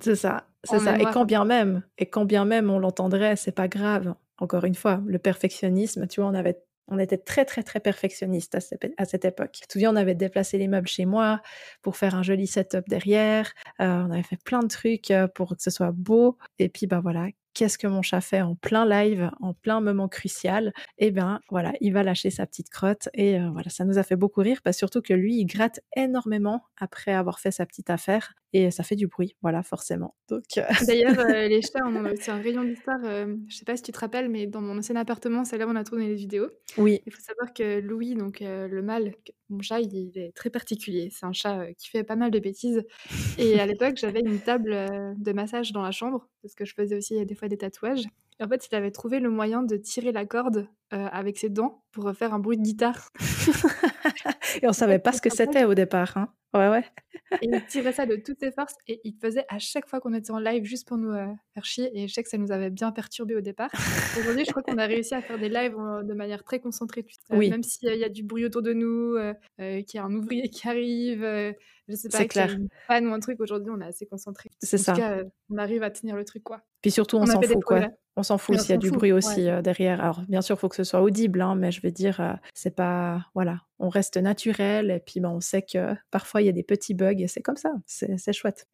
[0.01, 0.99] c'est ça, c'est ça.
[0.99, 4.15] Et quand bien même, et quand bien même on l'entendrait, c'est pas grave.
[4.38, 8.55] Encore une fois, le perfectionnisme, tu vois, on avait on était très très très perfectionniste
[8.55, 9.53] à, cette époque.
[9.53, 11.40] Tu te souviens, on avait déplacé les meubles chez moi
[11.81, 13.53] pour faire un joli setup derrière.
[13.81, 16.37] Euh, on avait fait plein de trucs euh, pour que ce soit beau.
[16.59, 20.09] Et puis bah voilà, qu'est-ce que mon chat fait en plein live, en plein moment
[20.09, 23.99] crucial Eh bien, voilà, il va lâcher sa petite crotte et euh, voilà, ça nous
[23.99, 27.67] a fait beaucoup rire, parce surtout que lui, il gratte énormément après avoir fait sa
[27.67, 30.15] petite affaire et ça fait du bruit, voilà, forcément.
[30.29, 33.01] Donc, euh, D'ailleurs, euh, les chats, on a aussi un rayon d'histoire.
[33.03, 35.71] je sais pas si tu te rappelles, mais dans mon ancien appartement, c'est là où
[35.71, 36.49] on a tourné les vidéos.
[36.77, 37.01] Oui.
[37.07, 39.15] Il faut savoir que Louis, donc le mâle,
[39.49, 41.09] mon chat, il est très particulier.
[41.12, 42.83] C'est un chat qui fait pas mal de bêtises.
[43.38, 44.75] Et à l'époque, j'avais une table
[45.17, 48.05] de massage dans la chambre parce que je faisais aussi des des tatouages.
[48.40, 52.12] En fait, il avait trouvé le moyen de tirer la corde avec ses dents pour
[52.12, 53.11] faire un bruit de guitare.
[54.62, 56.17] et on savait pas ce que c'était au départ.
[56.17, 56.29] Hein.
[56.55, 56.85] Ouais, ouais.
[57.41, 60.12] et il tirait ça de toutes ses forces et il faisait à chaque fois qu'on
[60.12, 61.12] était en live juste pour nous
[61.55, 61.91] faire chier.
[61.95, 63.71] Et je sais que ça nous avait bien perturbé au départ.
[64.19, 67.07] Aujourd'hui, je crois qu'on a réussi à faire des lives de manière très concentrée.
[67.31, 67.49] Oui.
[67.49, 69.17] Même s'il y, a du bruit autour de nous,
[69.59, 71.23] qu'il y a un ouvrier qui arrive,
[71.88, 72.53] je sais pas, c'est clair.
[72.53, 73.41] une panne ou un truc.
[73.41, 74.51] Aujourd'hui, on est assez concentré.
[74.61, 74.93] C'est ça.
[74.93, 76.62] En tout cas, on arrive à tenir le truc, quoi.
[76.81, 77.88] Puis surtout, on, s'en fout, quoi.
[78.16, 80.01] On s'en fout s'il y a du bruit aussi derrière.
[80.03, 82.75] Alors, bien sûr, il faut que ce soit audible, hein, mais je veux dire, c'est
[82.75, 83.27] pas.
[83.35, 86.62] Voilà, on reste naturel et puis ben, on sait que parfois il y a des
[86.62, 87.72] petits bugs et c'est comme ça.
[87.87, 88.66] C'est chouette.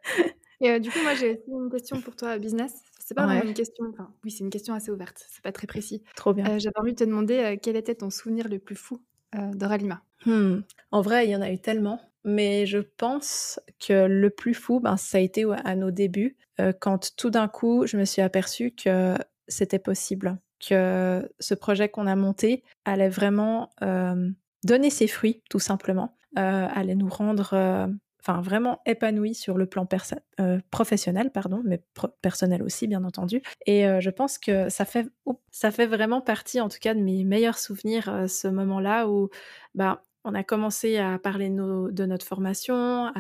[0.61, 2.75] Et du coup, moi, j'ai une question pour toi, business.
[2.99, 3.87] C'est pas vraiment une question.
[3.91, 5.25] Enfin, oui, c'est une question assez ouverte.
[5.31, 6.03] C'est pas très précis.
[6.17, 6.59] Trop bien.
[6.59, 9.01] J'avais envie de te demander quel était ton souvenir le plus fou
[9.35, 10.03] de Ralima?
[10.27, 10.63] Hmm.
[10.91, 12.01] En vrai, il y en a eu tellement.
[12.31, 16.37] Mais je pense que le plus fou, ben, ça a été à nos débuts,
[16.81, 19.15] quand tout d'un coup, je me suis aperçue que
[19.47, 23.71] c'était possible, que ce projet qu'on a monté allait vraiment
[24.63, 27.89] donner ses fruits, tout simplement, allait nous rendre
[28.43, 29.87] vraiment épanouis sur le plan
[30.71, 31.81] professionnel, pardon, mais
[32.21, 33.41] personnel aussi, bien entendu.
[33.65, 35.07] Et je pense que ça fait,
[35.51, 39.31] ça fait vraiment partie, en tout cas, de mes meilleurs souvenirs, ce moment-là où,
[39.75, 43.11] bah, on a commencé à parler de notre formation,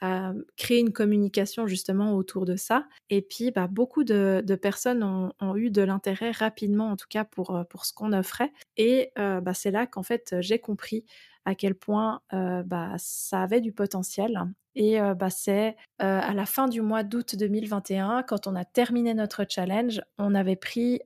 [0.00, 2.86] à, créer une communication justement autour de ça.
[3.08, 7.56] Et puis, bah, beaucoup de, personnes ont, eu de l'intérêt rapidement, en tout cas pour,
[7.56, 8.52] euh, ce qu'on offrait.
[8.76, 11.06] Et euh, bah, c'est là qu'en fait, j'ai compris
[11.46, 14.38] à quel point euh, bah, ça avait du potentiel.
[14.74, 14.98] Et
[15.30, 20.36] c'est à la fin du mois d'août 2021, quand on a terminé notre challenge, on
[20.36, 21.00] avait pris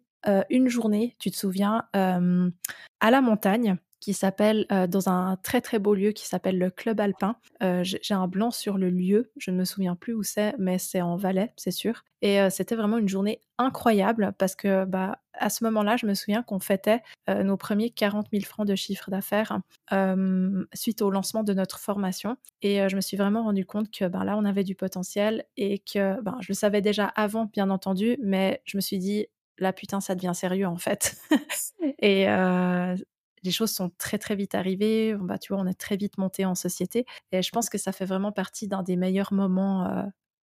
[0.51, 5.78] une journée, tu te souviens, à la montagne qui s'appelle, euh, dans un très très
[5.78, 7.36] beau lieu qui s'appelle le Club Alpin.
[7.62, 10.76] Euh, j'ai un blanc sur le lieu, je ne me souviens plus où c'est, mais
[10.78, 12.02] c'est en Valais, c'est sûr.
[12.20, 16.14] Et euh, c'était vraiment une journée incroyable parce que bah, à ce moment-là, je me
[16.14, 19.60] souviens qu'on fêtait nos premiers 40 000 francs de chiffre d'affaires
[20.74, 22.36] suite au lancement de notre formation.
[22.60, 25.78] Et je me suis vraiment rendu compte que ben, là, on avait du potentiel et
[25.78, 29.26] que ben, je le savais déjà avant, bien entendu, mais je me suis dit,
[29.58, 31.16] là, putain, ça devient sérieux en fait.
[31.98, 32.26] et
[33.42, 35.14] les choses sont très très vite arrivées.
[35.20, 37.07] Bah, tu vois, on est très vite monté en société.
[37.33, 40.02] Et je pense que ça fait vraiment partie d'un des meilleurs moments euh,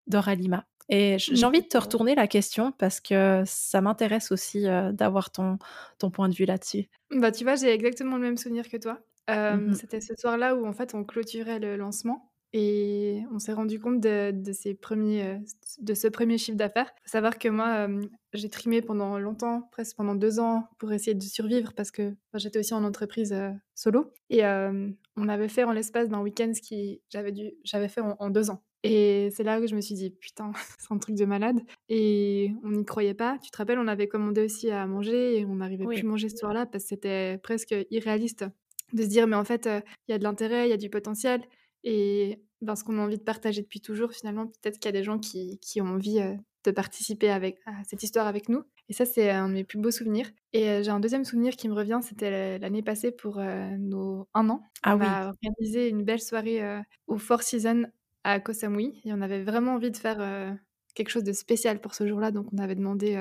[0.08, 0.66] d'Oralima.
[0.88, 5.32] Et j'ai envie de te retourner la question parce que ça m'intéresse aussi euh, d'avoir
[5.32, 5.58] ton,
[5.98, 6.90] ton point de vue là-dessus.
[7.12, 9.00] Bah, tu vois, j'ai exactement le même souvenir que toi.
[9.28, 12.32] Mmh c'était ce soir-là où en fait on clôturait le lancement.
[12.58, 15.38] Et on s'est rendu compte de, ces premiers, euh,
[15.82, 16.90] de ce premier chiffre d'affaires.
[17.00, 20.94] Il faut savoir que moi, euh, j'ai trimé pendant longtemps, presque pendant deux ans, pour
[20.94, 24.14] essayer de survivre parce que j'étais aussi en entreprise euh, solo.
[24.30, 28.64] Et on avait fait en l'espace d'un week-end ce que j'avais, fait en, deux ans.
[28.84, 31.60] Et c'est là que je me suis dit, putain, c'est un truc de malade.
[31.90, 33.38] Et on n'y croyait pas.
[33.44, 36.30] Tu te rappelles, on avait commandé aussi à manger et on n'arrivait plus à manger
[36.30, 38.46] ce soir-là parce que c'était presque irréaliste
[38.94, 39.68] de se dire, mais en fait,
[40.08, 41.42] il y a de l'intérêt, il y a du potentiel.
[41.86, 45.00] Et ben, ce qu'on a envie de partager depuis toujours, finalement, peut-être qu'il y a
[45.00, 46.20] des gens qui, qui ont envie
[46.66, 48.64] de participer avec, à cette histoire avec nous.
[48.90, 50.30] Et ça, c'est un de mes plus beaux souvenirs.
[50.52, 54.62] Et j'ai un deuxième souvenir qui me revient, c'était l'année passée pour nos un an.
[54.84, 56.62] Ah on a organisé une belle soirée
[57.08, 57.86] au Four Seasons
[58.24, 59.00] à Koh Samui.
[59.06, 60.58] Et on avait vraiment envie de faire
[60.96, 62.32] quelque chose de spécial pour ce jour-là.
[62.32, 63.16] Donc, on avait demandé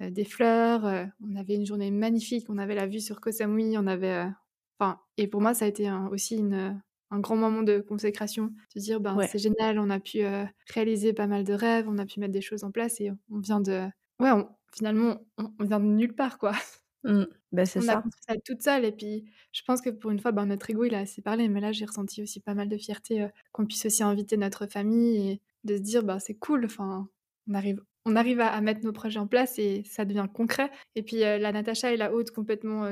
[0.00, 0.84] des fleurs.
[1.22, 2.46] on avait une journée magnifique.
[2.50, 3.76] On avait la vue sur Koh Samui.
[3.78, 4.26] On avait...
[4.78, 8.80] Enfin, et pour moi, ça a été aussi une, un grand moment de consécration, de
[8.80, 10.20] dire ben c'est génial, on a pu
[10.72, 13.38] réaliser pas mal de rêves, on a pu mettre des choses en place et on
[13.38, 13.86] vient de
[14.20, 14.30] ouais,
[14.72, 16.52] finalement on, vient de nulle part quoi.
[17.04, 17.24] Mmh.
[17.52, 17.98] Ben, c'est ça.
[17.98, 20.70] a construit ça toute seule et puis je pense que pour une fois ben, notre
[20.70, 23.66] ego il a assez parlé mais là j'ai ressenti aussi pas mal de fierté qu'on
[23.66, 27.08] puisse aussi inviter notre famille et de se dire ben c'est cool enfin
[27.48, 30.70] on arrive on arrive à, mettre nos projets en place et ça devient concret.
[30.94, 32.90] Et puis la Natacha et la Haute complètement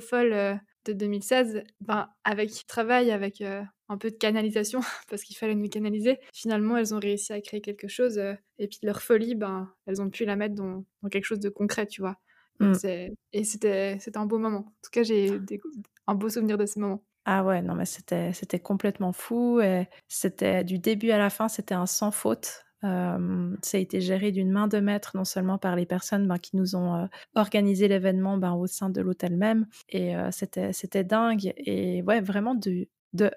[0.00, 5.68] folle de 2016, ben, avec travail, avec un peu de canalisation, parce qu'il fallait nous
[5.68, 8.18] canaliser, finalement, elles ont réussi à créer quelque chose.
[8.58, 11.86] et puis leur folie, ben, elles ont pu la mettre dans, quelque chose de concret,
[11.86, 12.16] tu vois.
[12.60, 12.74] Mmh.
[13.32, 14.58] Et c'était un beau moment.
[14.58, 15.40] En tout cas, j'ai
[16.06, 17.02] un beau souvenir de ce moment.
[17.26, 19.60] Ah ouais, non, mais c'était complètement fou.
[19.60, 22.63] et C'était du début à la fin, c'était un sans faute.
[22.84, 26.56] Ça a été géré d'une main de maître, non seulement par les personnes ben, qui
[26.56, 29.66] nous ont organisé l'événement ben, au sein de l'hôtel même.
[29.88, 31.52] Et c'était dingue.
[31.56, 32.86] Et ouais, vraiment de,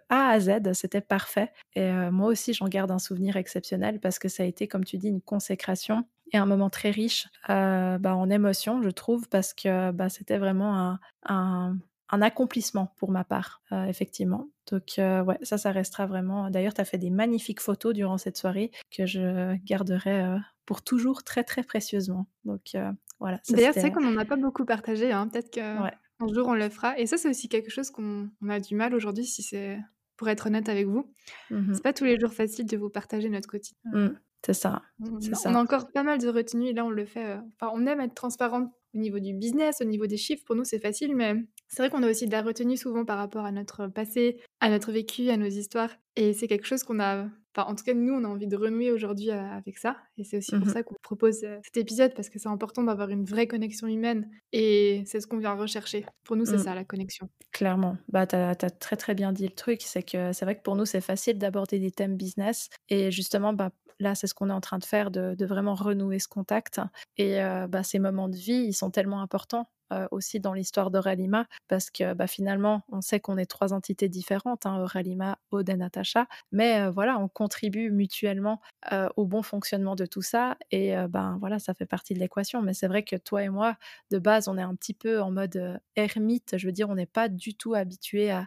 [0.09, 1.51] A à Z, c'était parfait.
[1.75, 4.97] Et moi aussi, j'en garde un souvenir exceptionnel parce que ça a été, comme tu
[4.97, 9.91] dis, une consécration et un moment très riche bah, en émotions, je trouve, parce que
[10.09, 11.77] c'était vraiment un,
[12.09, 14.47] accomplissement pour ma part, euh, effectivement.
[14.71, 16.49] Donc, euh, ouais, ça, ça restera vraiment.
[16.49, 20.81] D'ailleurs, tu as fait des magnifiques photos durant cette soirée que je garderai euh, pour
[20.81, 22.27] toujours très, très précieusement.
[22.45, 22.75] Donc,
[23.19, 23.39] voilà.
[23.49, 25.11] D'ailleurs, c'est vrai qu'on n'en a pas beaucoup partagé.
[25.11, 25.27] Hein.
[25.27, 26.97] Peut-être qu'un un jour, on le fera.
[26.97, 29.77] Et ça, c'est aussi quelque chose qu'on a du mal aujourd'hui, si c'est
[30.15, 31.13] pour être honnête avec vous.
[31.51, 33.91] Mmh c'est pas tous les jours facile de vous partager notre quotidien.
[33.93, 34.07] Mmh,
[34.43, 34.81] c'est ça.
[34.99, 36.69] On, on a encore pas mal de retenues.
[36.69, 37.37] Et là, on le fait.
[37.59, 40.43] Enfin, on aime être transparente au niveau du business, au niveau des chiffres.
[40.45, 41.35] Pour nous, c'est facile, mais
[41.67, 44.69] c'est vrai qu'on a aussi de la retenue souvent par rapport à notre passé, à
[44.69, 45.89] notre vécu, à nos histoires.
[46.15, 48.55] Et c'est quelque chose qu'on a, enfin en tout cas nous, on a envie de
[48.55, 49.97] renouer aujourd'hui euh, avec ça.
[50.17, 52.83] Et c'est aussi pour mmh ça qu'on propose euh, cet épisode, parce que c'est important
[52.83, 54.29] d'avoir une vraie connexion humaine.
[54.53, 56.05] Et c'est ce qu'on vient rechercher.
[56.23, 56.63] Pour nous, c'est mmh.
[56.63, 57.29] ça, la connexion.
[57.51, 57.97] Clairement.
[58.09, 59.81] Bah, tu as, très très bien dit le truc.
[59.81, 62.69] C'est que c'est vrai que pour nous, c'est facile d'aborder des thèmes business.
[62.89, 66.19] Et justement, bah, là, c'est ce qu'on est en train de faire, de, vraiment renouer
[66.19, 66.79] ce contact.
[67.17, 70.91] Et euh, bah, ces moments de vie, ils sont tellement importants euh, aussi dans l'histoire
[70.91, 75.75] d'Oralima, parce que bah, finalement, on sait qu'on est trois entités différentes, hein, Oralima, et
[75.75, 78.59] Natacha, mais euh, voilà, on contribue mutuellement
[78.91, 82.61] euh, au bon fonctionnement de tout ça, et ben voilà, ça fait partie de l'équation.
[82.61, 83.77] Mais c'est vrai que toi et moi,
[84.11, 87.05] de base, on est un petit peu en mode ermite, je veux dire, on n'est
[87.05, 88.45] pas du tout habitué à,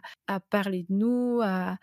[0.49, 1.77] parler de nous, à,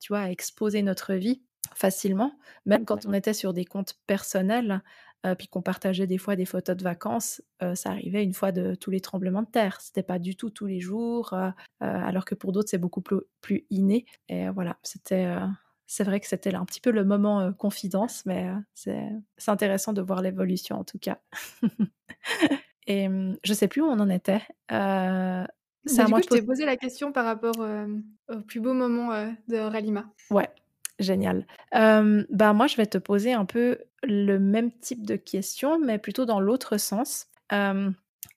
[0.00, 1.42] tu vois, à exposer notre vie
[1.74, 2.32] facilement,
[2.66, 4.82] même quand on était sur des comptes personnels,
[5.26, 8.52] euh, puis qu'on partageait des fois des photos de vacances, euh, ça arrivait une fois
[8.52, 9.78] de tous les tremblements de terre.
[9.80, 13.20] C'était pas du tout tous les jours, euh, alors que pour d'autres c'est beaucoup plus,
[13.42, 14.06] plus, inné.
[14.28, 15.34] Et voilà, c'était,
[15.86, 19.10] c'est vrai que c'était un petit peu le moment confidence, mais c'est,
[19.46, 21.18] intéressant de voir l'évolution en tout cas.
[22.86, 24.42] Et hum, je sais plus où on en était.
[25.86, 27.58] C'est moi, je t'ai posé la question par rapport
[28.28, 29.10] au plus beau moment
[29.48, 30.10] de Ralima.
[30.30, 30.48] Ouais,
[31.00, 31.46] Génial.
[31.72, 36.26] bah moi, je vais te poser un peu le même type de question, mais plutôt
[36.26, 37.26] dans l'autre sens.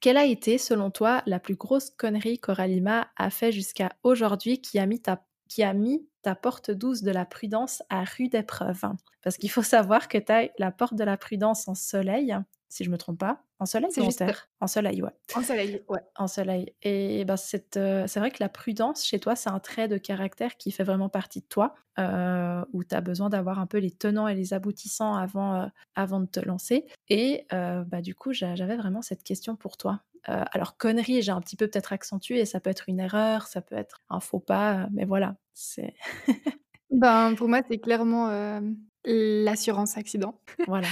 [0.02, 4.80] quelle a été, selon toi, la plus grosse connerie qu'Oralima a fait jusqu'à aujourd'hui qui
[4.80, 8.86] a mis ta qui a mis ta porte douce de la prudence à rude épreuve?
[9.22, 12.36] Parce qu'il faut savoir que tu as la porte de la prudence en soleil,
[12.74, 13.44] si je me trompe pas.
[13.60, 14.50] En soleil c'est en terre?
[14.60, 15.12] En soleil, ouais.
[15.36, 16.00] En soleil, ouais.
[16.16, 16.74] En soleil.
[16.82, 20.58] Et ben, c'est, c'est vrai que la prudence, chez toi, c'est un trait de caractère
[20.58, 24.28] qui fait vraiment partie de toi, où tu as besoin d'avoir un peu les tenants
[24.28, 26.88] et les aboutissants avant, avant de te lancer.
[27.10, 30.02] Et bah, du coup, j'avais vraiment cette question pour toi.
[30.26, 33.76] alors, connerie, j'ai un petit peu peut-être accentué, ça peut être une erreur, ça peut
[33.76, 35.94] être un faux pas, mais voilà, c'est...
[36.90, 38.60] ben, pour moi, c'est clairement
[39.06, 40.40] l'assurance accident.
[40.68, 40.88] voilà.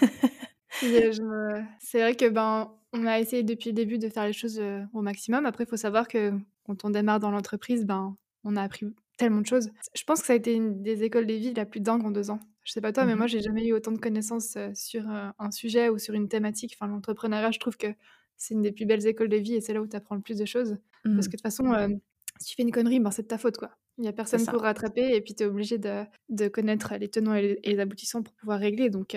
[0.80, 4.60] C'est vrai que, ben, on a essayé depuis le début de faire les choses,
[4.92, 5.46] au maximum.
[5.46, 6.32] Après, il faut savoir que
[6.64, 8.86] quand on démarre dans l'entreprise, ben, on a appris
[9.16, 9.70] tellement de choses.
[9.94, 12.10] Je pense que ça a été une des écoles de vie la plus dingue en
[12.10, 12.40] deux ans.
[12.64, 15.50] Je sais pas toi, mais moi, mmh j'ai jamais eu autant de connaissances, sur, un
[15.50, 16.76] sujet ou sur une thématique.
[16.78, 17.88] Enfin, l'entrepreneuriat, je trouve que
[18.36, 20.20] c'est une des plus belles écoles de vie et c'est là où tu apprends le
[20.20, 20.76] plus de choses.
[21.02, 21.20] Parce mmh.
[21.20, 21.98] que de toute façon,
[22.38, 23.70] si tu fais une connerie, ben, c'est de ta faute, quoi.
[23.98, 27.08] Il y a personne pour rattraper et puis tu es obligé de de connaître les
[27.08, 29.16] tenants et les aboutissants pour pouvoir régler donc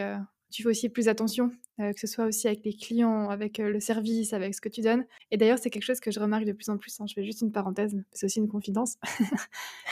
[0.52, 3.70] tu fais aussi plus attention, euh, que ce soit aussi avec les clients, avec euh,
[3.70, 5.06] le service, avec ce que tu donnes.
[5.32, 7.00] Et d'ailleurs, c'est quelque chose que je remarque de plus en plus.
[7.00, 7.06] Hein.
[7.08, 8.98] Je fais juste une parenthèse, c'est aussi une confidence.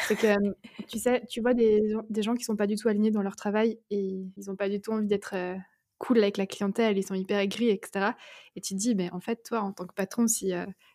[0.07, 0.35] c'est que
[0.87, 1.81] tu sais, tu vois des,
[2.19, 4.81] gens qui sont pas du tout alignés dans leur travail et ils ont pas du
[4.81, 5.55] tout envie d'être euh,
[5.97, 8.11] cool avec la clientèle, ils sont hyper aigris, etc.
[8.55, 10.51] Et tu te dis, mais en fait, toi, en tant que patron, si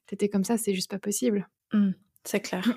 [0.07, 1.49] tu étais comme ça, c'est juste pas possible.
[1.73, 1.91] Mmh.
[2.27, 2.77] C'est clair.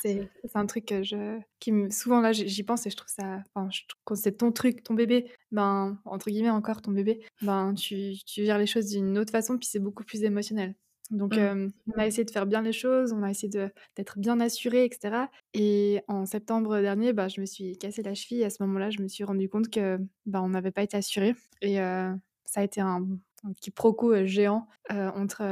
[0.00, 3.42] c'est un truc que je, qui me, souvent là, j'y pense et je trouve ça,
[3.52, 7.20] enfin, je trouve quand c'est ton truc, ton bébé, ben, entre guillemets encore ton bébé,
[7.42, 10.74] ben, tu, tu gères les choses d'une autre façon, puis c'est beaucoup plus émotionnel.
[11.10, 11.70] Donc, mmh.
[11.92, 13.50] on a essayé de faire bien les choses, on a essayé
[13.96, 15.24] d'être bien assuré, etc.
[15.54, 18.44] Et en septembre dernier, bah, je me suis cassé la cheville.
[18.44, 21.34] À ce moment-là, je me suis rendu compte que bah, on n'avait pas été assuré.
[21.62, 23.08] Et ça a été un,
[23.56, 25.42] petit proco géant entre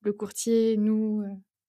[0.00, 1.24] le courtier, nous,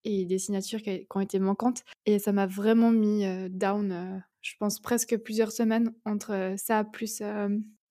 [0.08, 1.84] et des signatures qui, ont été manquantes.
[2.06, 7.22] Et ça m'a vraiment mis down, je pense presque plusieurs semaines entre ça, plus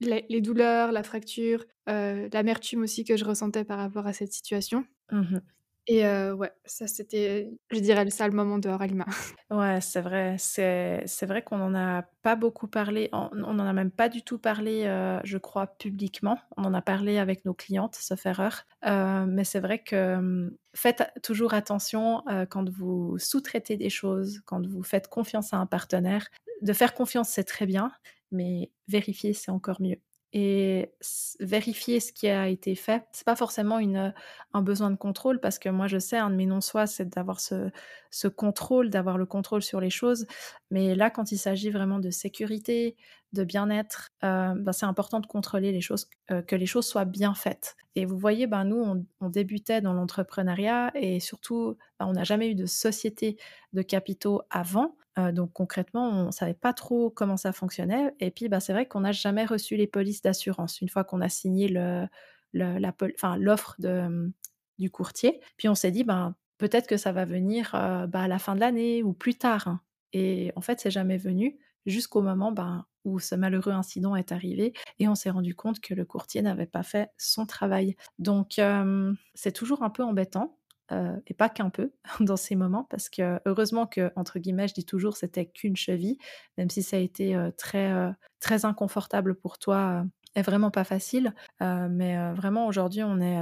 [0.00, 4.84] les, douleurs, la fracture, l'amertume aussi que je ressentais par rapport à cette situation.
[5.12, 5.38] Mmh
[5.86, 9.06] et ouais, ça c'était, je dirais ça le moment de Ralima.
[9.50, 10.34] Ouais, c'est vrai.
[10.40, 14.22] C'est c'est vrai qu'on en a pas beaucoup parlé, on n'en a même pas du
[14.22, 14.82] tout parlé,
[15.22, 16.38] je crois, publiquement.
[16.56, 18.64] On en a parlé avec nos clientes, sauf erreur.
[18.84, 25.08] mais c'est vrai que, faites toujours attention, quand vous sous-traitez des choses, quand vous faites
[25.08, 26.26] confiance à un partenaire.
[26.62, 27.92] De faire confiance, c'est très bien,
[28.32, 29.98] mais vérifier, c'est encore mieux
[30.38, 30.92] et
[31.40, 33.06] vérifier ce qui a été fait.
[33.12, 34.12] C'est pas forcément une,
[34.52, 37.40] un besoin de contrôle parce que moi je sais, un de mes non-soi, c'est d'avoir
[37.40, 37.70] ce,
[38.10, 40.26] ce contrôle, d'avoir le contrôle sur les choses.
[40.70, 42.96] Mais là, quand il s'agit vraiment de sécurité,
[43.32, 47.06] de bien-être, euh, bah, c'est important de contrôler les choses, euh, que les choses soient
[47.06, 47.74] bien faites.
[47.94, 52.24] Et vous voyez, ben, nous, on, on débutait dans l'entrepreneuriat et surtout, ben, on n'a
[52.24, 53.38] jamais eu de société
[53.72, 54.96] de capitaux avant.
[55.18, 58.14] Euh, donc concrètement, on ne savait pas trop comment ça fonctionnait.
[58.20, 61.20] Et puis, bah, c'est vrai qu'on n'a jamais reçu les polices d'assurance une fois qu'on
[61.20, 61.68] a signé
[62.52, 64.32] l'offre mmh,
[64.78, 65.40] du courtier.
[65.56, 68.54] Puis on s'est dit, ben, peut-être que ça va venir euh, bah, à la fin
[68.54, 69.68] de l'année ou plus tard.
[69.68, 69.80] Hein.
[70.12, 74.72] Et en fait, c'est jamais venu jusqu'au moment ben, où ce malheureux incident est arrivé
[74.98, 77.96] et on s'est rendu compte que le courtier n'avait pas fait son travail.
[78.18, 78.60] Donc,
[79.34, 80.58] c'est toujours un peu embêtant
[80.92, 84.74] euh, et pas qu'un peu dans ces moments, parce que heureusement que, entre guillemets, je
[84.74, 86.18] dis toujours, c'était qu'une cheville,
[86.58, 88.10] même si ça a été euh, très, euh,
[88.40, 91.34] très inconfortable pour toi et vraiment pas facile.
[91.60, 93.40] mais vraiment, aujourd'hui, on est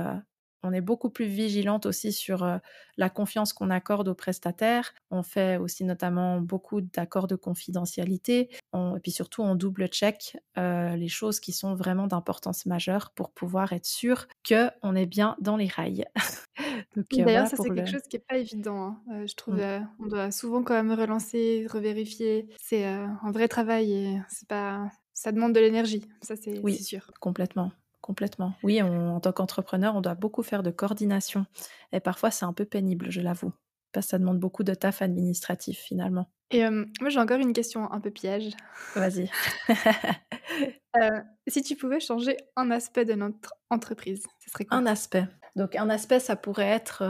[0.65, 2.61] on est beaucoup plus vigilante aussi sur
[2.97, 4.95] la confiance qu'on accorde aux prestataires.
[5.11, 8.51] On fait aussi notamment beaucoup d'accords de confidentialité.
[8.75, 13.87] et puis surtout, on double-check les choses qui sont vraiment d'importance majeure pour pouvoir être
[13.87, 16.07] sûr qu'on est bien dans les rails.
[17.13, 18.97] D'ailleurs, ça, c'est quelque chose qui n'est pas évident.
[19.09, 19.27] Hein.
[19.27, 19.89] je trouve mmh.
[20.01, 22.49] on doit souvent quand même relancer, revérifier.
[22.61, 24.89] C'est un vrai travail et c'est pas...
[25.13, 26.07] ça demande de l'énergie.
[26.23, 27.11] Ça, c'est oui, sûr.
[27.21, 27.73] Complètement.
[28.05, 28.53] Complètement.
[28.63, 31.47] Oui, en tant qu'entrepreneur, on doit beaucoup faire de coordination.
[31.91, 33.55] Et parfois, c'est un peu pénible, je l'avoue.
[33.93, 36.29] Parce que ça demande beaucoup de taf administratif, finalement.
[36.51, 38.51] Et moi, j'ai encore une question un peu piège.
[38.95, 39.31] Vas-y.
[41.49, 44.77] si tu pouvais changer un aspect de notre entreprise, ce serait quoi?
[44.77, 45.25] Un aspect.
[45.57, 47.05] Donc, un aspect, ça pourrait être,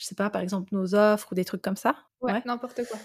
[0.00, 1.94] je sais pas, par exemple, nos offres ou des trucs comme ça.
[2.22, 2.98] Ouais, n'importe quoi.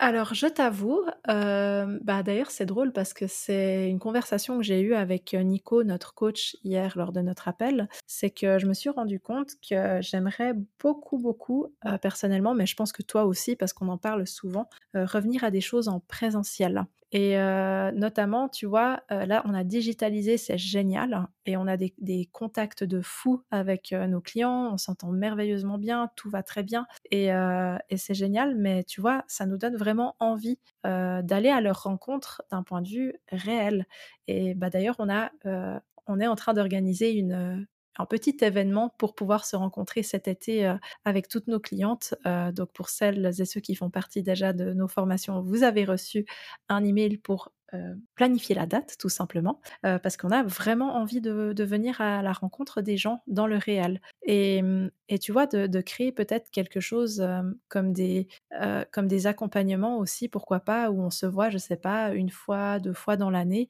[0.00, 4.94] alors, je t'avoue, bah d'ailleurs, c'est drôle parce que c'est une conversation que j'ai eue
[4.94, 7.88] avec Nico, notre coach, hier lors de notre appel.
[8.06, 12.92] C'est que je me suis rendu compte que j'aimerais beaucoup, beaucoup, personnellement, mais je pense
[12.92, 16.86] que toi aussi, parce qu'on en parle souvent, revenir à des choses en présentiel.
[17.18, 17.34] Et
[17.94, 23.00] notamment, tu vois, là, on a digitalisé, c'est génial, et on a des, contacts de
[23.00, 27.30] fou avec nos clients, on s'entend merveilleusement bien, tout va très bien, et,
[27.96, 32.62] c'est génial, mais tu vois, ça nous donne vraiment envie d'aller à leur rencontre d'un
[32.62, 33.86] point de vue réel.
[34.28, 37.66] Et bah, d'ailleurs, on est en train d'organiser une,
[37.98, 40.74] un petit événement pour pouvoir se rencontrer cet été
[41.04, 42.14] avec toutes nos clientes.
[42.52, 46.26] donc pour celles et ceux qui font partie déjà de nos formations, vous avez reçu
[46.68, 47.52] un email pour
[48.14, 52.80] planifier la date, tout simplement, parce qu'on a vraiment envie de, venir à la rencontre
[52.80, 54.00] des gens dans le réel.
[54.22, 54.90] Et, mmh,
[55.20, 57.26] tu vois, de, créer peut-être quelque chose
[57.68, 58.28] comme, des,
[58.92, 62.78] comme des accompagnements aussi, pourquoi pas, où on se voit, je sais pas, une fois,
[62.78, 63.68] deux fois dans l'année,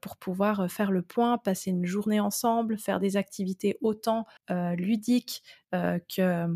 [0.00, 4.26] pour pouvoir faire le point, passer une journée ensemble, faire des activités autant
[4.76, 6.46] ludiques que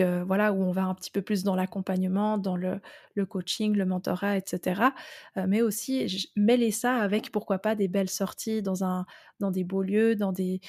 [0.00, 2.80] voilà où on va un petit peu plus dans l'accompagnement, dans le,
[3.28, 4.82] coaching, le mentorat, etc.
[5.36, 9.06] Euh, mais aussi mêler ça avec pourquoi pas des belles sorties dans un
[9.40, 10.60] dans des beaux lieux, dans des,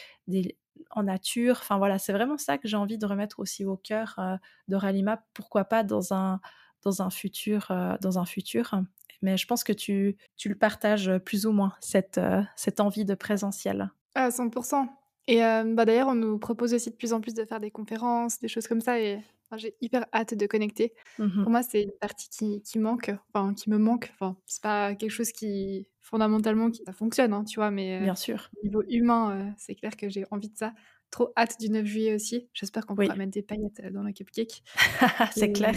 [0.92, 1.58] en nature.
[1.60, 4.36] Enfin voilà, c'est vraiment ça que j'ai envie de remettre aussi au cœur euh,
[4.68, 5.24] de Ralima.
[5.34, 6.40] Pourquoi pas dans un
[6.84, 8.74] dans un futur euh, dans un futur.
[9.22, 12.22] Mais je pense que tu, tu le partages plus ou moins, cette,
[12.56, 13.92] cette envie de présentiel.
[14.16, 14.88] À 100%.
[15.30, 18.40] Et bah, d'ailleurs, on nous propose aussi de plus en plus de faire des conférences,
[18.40, 19.20] des choses comme ça et
[19.58, 20.94] j'ai hyper hâte de connecter.
[21.18, 24.12] Mmh Pour moi, c'est une partie qui qui manque, enfin qui me manque.
[24.14, 27.72] Enfin, c'est pas quelque chose qui fondamentalement qui ça fonctionne, hein, tu vois?
[27.72, 28.50] Mais, Bien sûr.
[28.58, 30.74] au niveau humain, c'est clair que j'ai envie de ça.
[31.12, 32.50] Trop hâte du 9 juillet aussi.
[32.54, 34.64] J'espère qu'on pourra mettre des paillettes, dans le cupcake
[35.34, 35.74] C'est clair.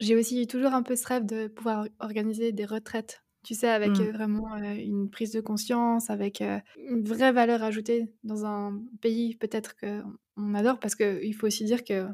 [0.00, 3.92] j'ai aussi toujours un peu ce rêve de pouvoir organiser des retraites tu sais, avec
[3.92, 4.10] mmh.
[4.10, 10.54] vraiment une prise de conscience, avec une vraie valeur ajoutée dans un pays peut-être qu'on
[10.54, 12.08] adore, parce qu'il faut aussi dire que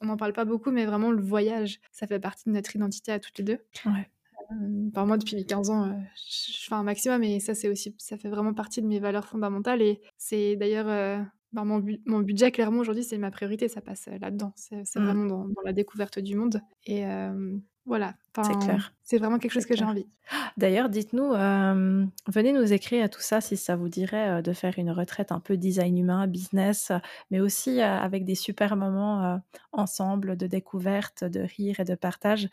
[0.00, 3.12] on n'en parle pas beaucoup, mais vraiment le voyage, ça fait partie de notre identité
[3.12, 3.58] à toutes les deux.
[3.86, 4.10] Ouais.
[4.92, 5.96] par moi, depuis 15 ans,
[6.28, 9.28] je fais un maximum, et ça, c'est aussi, ça fait vraiment partie de mes valeurs
[9.28, 10.86] fondamentales, et c'est d'ailleurs
[11.52, 14.52] ben, mon, mon, budget, clairement, aujourd'hui, c'est ma priorité, ça passe là-dedans.
[14.56, 15.04] C'est mmh.
[15.04, 16.60] vraiment dans, dans, la découverte du monde.
[16.86, 17.04] Et
[17.86, 18.14] voilà.
[18.34, 18.92] c'est clair.
[19.02, 20.06] C'est vraiment quelque chose que j'ai envie.
[20.56, 24.90] D'ailleurs, dites-nous, venez nous écrire à tout ça si ça vous dirait de faire une
[24.90, 26.90] retraite un peu design humain, business,
[27.30, 29.40] mais aussi avec des super moments
[29.72, 32.48] ensemble de découverte, de rire et de partage.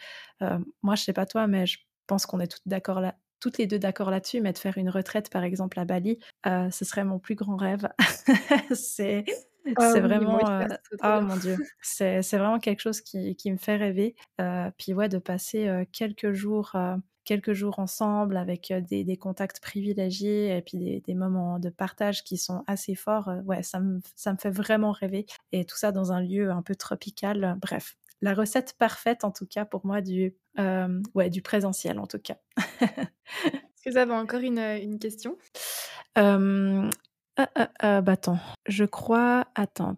[0.84, 3.68] moi, je sais pas toi, mais je pense qu'on est toutes d'accord là, toutes les
[3.68, 7.20] deux d'accord là-dessus, mais de faire une retraite, par exemple, à Bali, ce serait mon
[7.20, 7.90] plus grand rêve.
[8.74, 9.26] c'est
[9.80, 10.40] c'est vraiment,
[11.04, 14.16] oh mon Dieu, c'est vraiment quelque chose qui, qui me fait rêver.
[14.78, 16.76] puis ouais, de passer quelques jours
[17.26, 22.64] quelques jours ensemble avec des, contacts privilégiés et puis des, moments de partage qui sont
[22.68, 25.26] assez forts, ouais, ça me, ça me fait vraiment rêver.
[25.54, 27.58] Et tout ça dans un lieu un peu tropical.
[27.62, 30.36] Bref, la recette parfaite en tout cas pour moi du,
[31.16, 32.38] ouais, du présentiel en tout cas.
[32.82, 35.38] Est-ce que vous avez encore une, une question?
[36.18, 36.90] Euh,
[37.38, 39.96] bah attends, je crois, attends,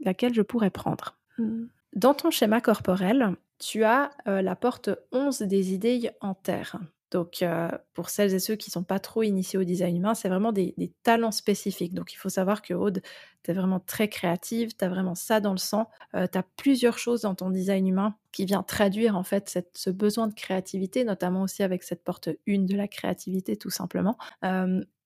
[0.00, 1.16] laquelle je pourrais prendre?
[1.38, 1.64] Mmh.
[1.94, 6.78] Dans ton schéma corporel, tu as la porte 11 des idées en terre.
[7.14, 7.44] Donc,
[7.92, 10.50] pour celles et ceux qui ne sont pas trop initiés au design humain, c'est vraiment
[10.50, 10.74] des,
[11.04, 11.94] talents spécifiques.
[11.94, 13.02] Donc, il faut savoir que Aude,
[13.44, 15.88] tu es vraiment très créative, tu as vraiment ça dans le sang.
[16.12, 20.26] tu as plusieurs choses dans ton design humain qui vient traduire en fait ce besoin
[20.26, 24.18] de créativité, notamment aussi avec cette porte 1 de la créativité, tout simplement.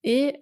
[0.05, 0.39] Et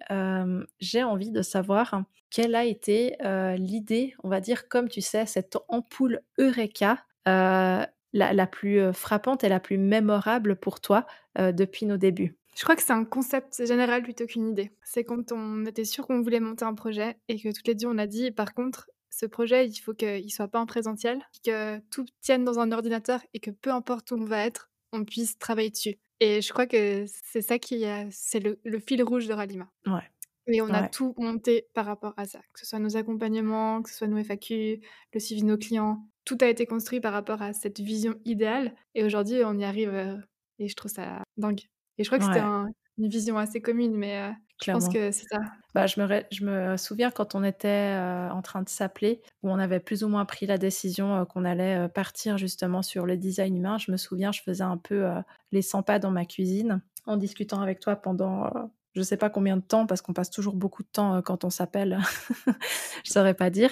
[0.79, 3.17] j'ai envie de savoir quelle a été
[3.57, 9.59] l'idée, on va dire, comme tu sais, cette ampoule Eureka la, plus frappante et la
[9.59, 11.05] plus mémorable pour toi
[11.37, 12.37] depuis nos débuts?
[12.57, 14.71] Je crois que c'est un concept général plutôt qu'une idée.
[14.83, 17.85] C'est quand on était sûr qu'on voulait monter un projet et que toutes les deux
[17.87, 21.77] on a dit par contre ce projet il faut qu'il soit pas en présentiel, que
[21.91, 25.37] tout tienne dans un ordinateur et que peu importe où on va être, on puisse
[25.37, 25.99] travailler dessus.
[26.19, 29.69] Et je crois que c'est ça qui c'est le, fil rouge de Ralima.
[29.85, 30.01] Ouais.
[30.47, 33.89] Et on a tout monté par rapport à ça, que ce soit nos accompagnements, que
[33.89, 34.79] ce soit nos FAQ,
[35.13, 38.73] le suivi de nos clients, tout a été construit par rapport à cette vision idéale.
[38.95, 39.93] Et aujourd'hui, on y arrive.
[39.93, 40.17] Euh,
[40.59, 41.61] et je trouve ça dingue.
[41.97, 44.31] Et je crois que c'était une vision assez commune, mais euh,
[44.63, 45.39] je pense que c'est ça.
[45.75, 49.51] Bah, je, me je me souviens quand on était euh, en train de s'appeler, où
[49.51, 53.55] on avait plus ou moins pris la décision qu'on allait partir justement sur le design
[53.55, 53.77] humain.
[53.77, 55.07] Je me souviens, je faisais un peu
[55.51, 58.49] les 100 pas dans ma cuisine en discutant avec toi pendant
[58.97, 61.43] je ne sais pas combien de temps, parce qu'on passe toujours beaucoup de temps quand
[61.43, 61.99] on s'appelle,
[62.47, 63.69] je ne saurais pas dire.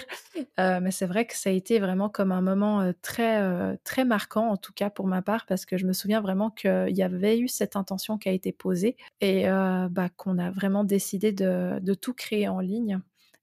[0.60, 4.58] mais c'est vrai que ça a été vraiment comme un moment très, très marquant, en
[4.58, 7.48] tout cas pour ma part, parce que je me souviens vraiment qu'il y avait eu
[7.48, 12.48] cette intention qui a été posée et bah, qu'on a vraiment décidé de, tout créer
[12.48, 13.00] en ligne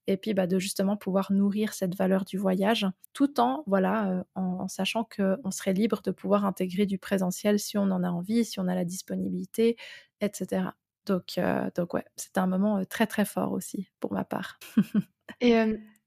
[0.07, 4.41] et puis bah, de justement pouvoir nourrir cette valeur du voyage, tout en voilà en,
[4.41, 8.45] en sachant qu'on serait libre de pouvoir intégrer du présentiel si on en a envie,
[8.45, 9.75] si on a la disponibilité,
[10.21, 10.71] etc.
[11.05, 14.59] Donc, euh, donc ouais, c'était un moment très très fort aussi pour ma part.
[15.41, 15.55] Et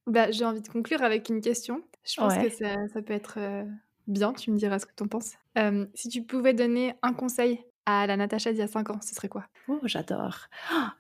[0.07, 1.83] bah, j'ai envie de conclure avec une question.
[2.05, 3.39] Je pense que ça, ça, peut être
[4.07, 5.33] bien, tu me diras ce que tu en penses.
[5.95, 9.15] si tu pouvais donner un conseil à la Natacha d'il y a 5 ans, ce
[9.15, 9.47] serait quoi?
[9.69, 10.49] Oh, j'adore.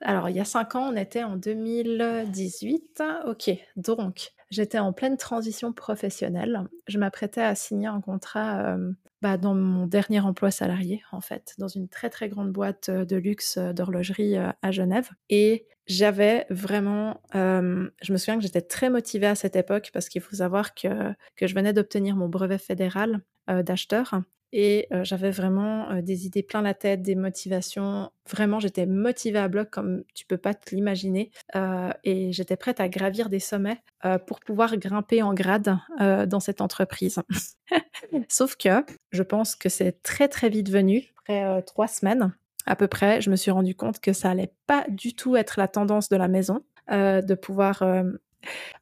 [0.01, 3.03] Alors, il y a 5 ans, on était en 2018.
[3.26, 6.66] Ok, donc j'étais en pleine transition professionnelle.
[6.86, 8.76] Je m'apprêtais à signer un contrat
[9.22, 13.16] bah, dans mon dernier emploi salarié, en fait, dans une très très grande boîte de
[13.16, 15.11] luxe d'horlogerie à Genève.
[15.30, 20.20] Et j'avais vraiment, je me souviens que j'étais très motivée à cette époque parce qu'il
[20.20, 24.22] faut savoir que, que je venais d'obtenir mon brevet fédéral d'acheteur
[24.59, 28.11] et j'avais vraiment des idées plein la tête, des motivations.
[28.30, 31.30] Vraiment, j'étais motivée à bloc comme tu peux pas te l'imaginer.
[32.04, 33.82] et j'étais prête à gravir des sommets
[34.26, 37.20] pour pouvoir grimper en grade dans cette entreprise.
[38.30, 42.34] Sauf que je pense que c'est très très vite venu, après trois semaines
[42.64, 45.61] à peu près, je me suis rendu compte que ça allait pas du tout être
[45.61, 47.84] la tendance de la maison de pouvoir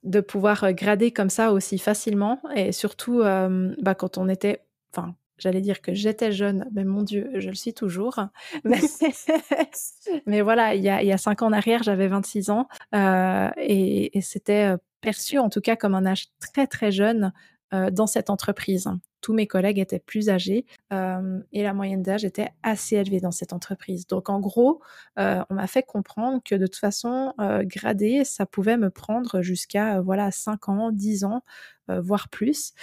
[0.04, 4.60] de pouvoir grader comme ça aussi facilement et surtout bah, quand on était
[4.94, 8.20] enfin J'allais dire que j'étais jeune, mais mon Dieu, je le suis toujours.
[10.26, 12.68] Mais, voilà, il y, a, il y a cinq ans en arrière, j'avais 26 ans
[12.94, 17.32] euh, et, et c'était euh, perçu en tout cas comme un âge très très jeune
[17.74, 18.88] euh, dans cette entreprise.
[19.24, 23.30] Tous mes collègues étaient plus âgés euh, et la moyenne d'âge était assez élevée dans
[23.30, 24.06] cette entreprise.
[24.06, 24.82] Donc en gros,
[25.18, 30.02] euh, on m'a fait comprendre que de toute façon, grader, ça pouvait me prendre jusqu'à
[30.02, 31.40] voilà 5 ans, 10 ans,
[31.88, 32.74] voire plus.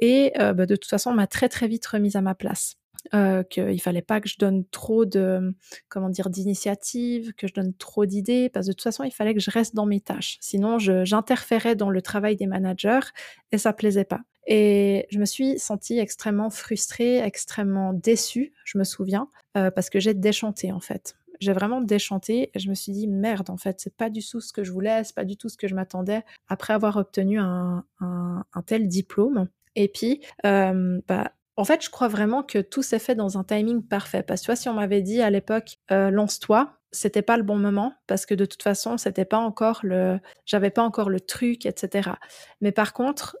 [0.00, 2.76] Et bah, de toute façon, on m'a très très vite remise à ma place.
[3.14, 5.54] Euh, qu'il fallait pas que je donne trop de
[5.88, 9.34] comment dire d'initiatives, que je donne trop d'idées, parce que de toute façon il fallait
[9.34, 10.36] que je reste dans mes tâches.
[10.40, 13.00] Sinon j'interférais dans le travail des managers
[13.52, 14.20] et ça plaisait pas.
[14.52, 20.00] Et je me suis sentie extrêmement frustrée, extrêmement déçue, je me souviens, euh, parce que
[20.00, 21.14] j'ai déchanté en fait.
[21.40, 24.40] J'ai vraiment déchanté et je me suis dit merde en fait c'est pas du tout
[24.40, 27.38] ce que je voulais, c'est pas du tout ce que je m'attendais après avoir obtenu
[27.38, 27.84] un,
[28.66, 29.48] tel diplôme.
[29.76, 33.44] Et puis, euh, bah, en fait, je crois vraiment que tout s'est fait dans un
[33.44, 34.24] timing parfait.
[34.24, 37.44] Parce que tu vois, si on m'avait dit à l'époque, euh, lance-toi, c'était pas le
[37.44, 41.20] bon moment parce que de toute façon, c'était pas encore le, j'avais pas encore le
[41.20, 42.10] truc, etc.
[42.60, 43.36] Mais par contre,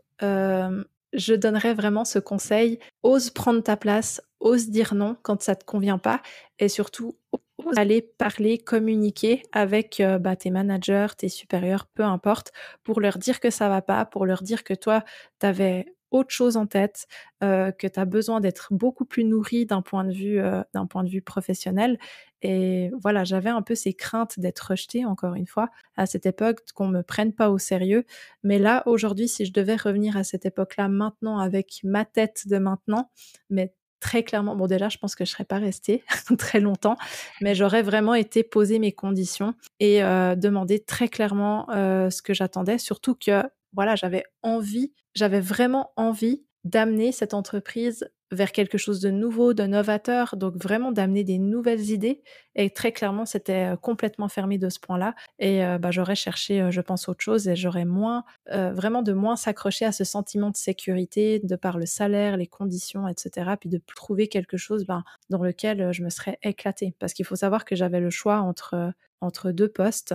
[1.12, 5.64] je donnerais vraiment ce conseil ose prendre ta place, ose dire non quand ça te
[5.64, 6.22] convient pas,
[6.58, 7.16] et surtout
[7.58, 12.52] ose aller parler, communiquer avec euh, bah, tes managers, tes supérieurs, peu importe,
[12.84, 15.04] pour leur dire que ça va pas, pour leur dire que toi,
[15.40, 17.06] tu avais autre chose en tête,
[17.42, 20.86] euh, que tu as besoin d'être beaucoup plus nourri d'un point de vue euh, d'un
[20.86, 21.98] point de vue professionnel.
[22.42, 26.60] Et voilà, j'avais un peu ces craintes d'être rejetée, encore une fois, à cette époque,
[26.74, 28.06] qu'on me prenne pas au sérieux.
[28.42, 32.58] Mais là, aujourd'hui, si je devais revenir à cette époque-là maintenant avec ma tête de
[32.58, 33.10] maintenant,
[33.50, 36.02] mais très clairement, bon déjà, je pense que je serais pas restée
[36.38, 36.96] très longtemps,
[37.40, 42.34] mais j'aurais vraiment été poser mes conditions et euh, demander très clairement euh, ce que
[42.34, 43.42] j'attendais, surtout que
[43.72, 49.64] voilà, j'avais envie, j'avais vraiment envie d'amener cette entreprise vers quelque chose de nouveau, de
[49.64, 52.22] novateur, donc vraiment d'amener des nouvelles idées.
[52.54, 55.14] Et très clairement, c'était euh, complètement fermé de ce point-là.
[55.40, 59.12] Et euh, bah, j'aurais cherché, euh, je pense, autre chose et j'aurais moins, vraiment de
[59.12, 63.52] moins s'accrocher à ce sentiment de sécurité de par le salaire, les conditions, etc.
[63.58, 66.94] Puis de trouver quelque chose ben, dans lequel je me serais éclatée.
[66.98, 70.14] Parce qu'il faut savoir que j'avais le choix entre entre deux postes,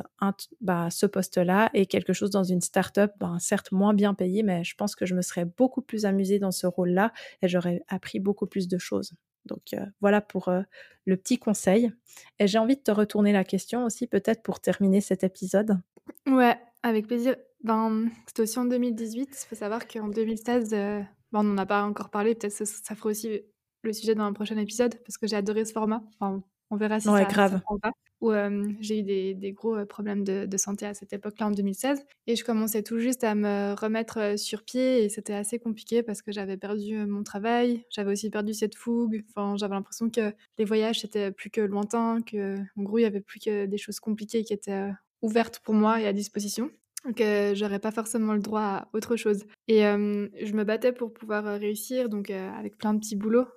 [0.61, 4.63] bah, ce poste-là et quelque chose dans une start-up, bah, certes moins bien payé, mais
[4.63, 8.19] je pense que je me serais beaucoup plus amusée dans ce rôle-là et j'aurais appris
[8.19, 9.13] beaucoup plus de choses.
[9.45, 10.61] Donc euh, voilà pour euh,
[11.05, 11.91] le petit conseil.
[12.39, 15.79] Et j'ai envie de te retourner la question aussi, peut-être pour terminer cet épisode.
[16.27, 17.35] Ouais, avec plaisir.
[17.63, 19.29] Ben, c'était aussi en 2018.
[19.29, 21.01] Il faut savoir qu'en 2016, euh,
[21.31, 22.35] ben, on n'en a pas encore parlé.
[22.35, 23.41] Peut-être ça, ça fera aussi
[23.83, 26.03] le sujet dans un prochain épisode parce que j'ai adoré ce format.
[26.19, 27.61] Enfin, on verra si ça, grave.
[27.81, 27.91] pas.
[28.25, 32.05] Où j'ai eu des, gros problèmes de, santé à cette époque-là en 2016.
[32.27, 36.21] Et je commençais tout juste à me remettre sur pied et c'était assez compliqué parce
[36.21, 39.23] que j'avais perdu mon travail, j'avais aussi perdu cette fougue.
[39.29, 43.05] Enfin, j'avais l'impression que les voyages c'était plus que lointain, que en gros il y
[43.05, 44.89] avait plus que des choses compliquées qui étaient
[45.21, 46.71] ouvertes pour moi et à disposition
[47.13, 49.45] que j'aurais pas forcément le droit à autre chose.
[49.67, 53.47] Et je me battais pour pouvoir réussir, donc avec plein de petits boulots.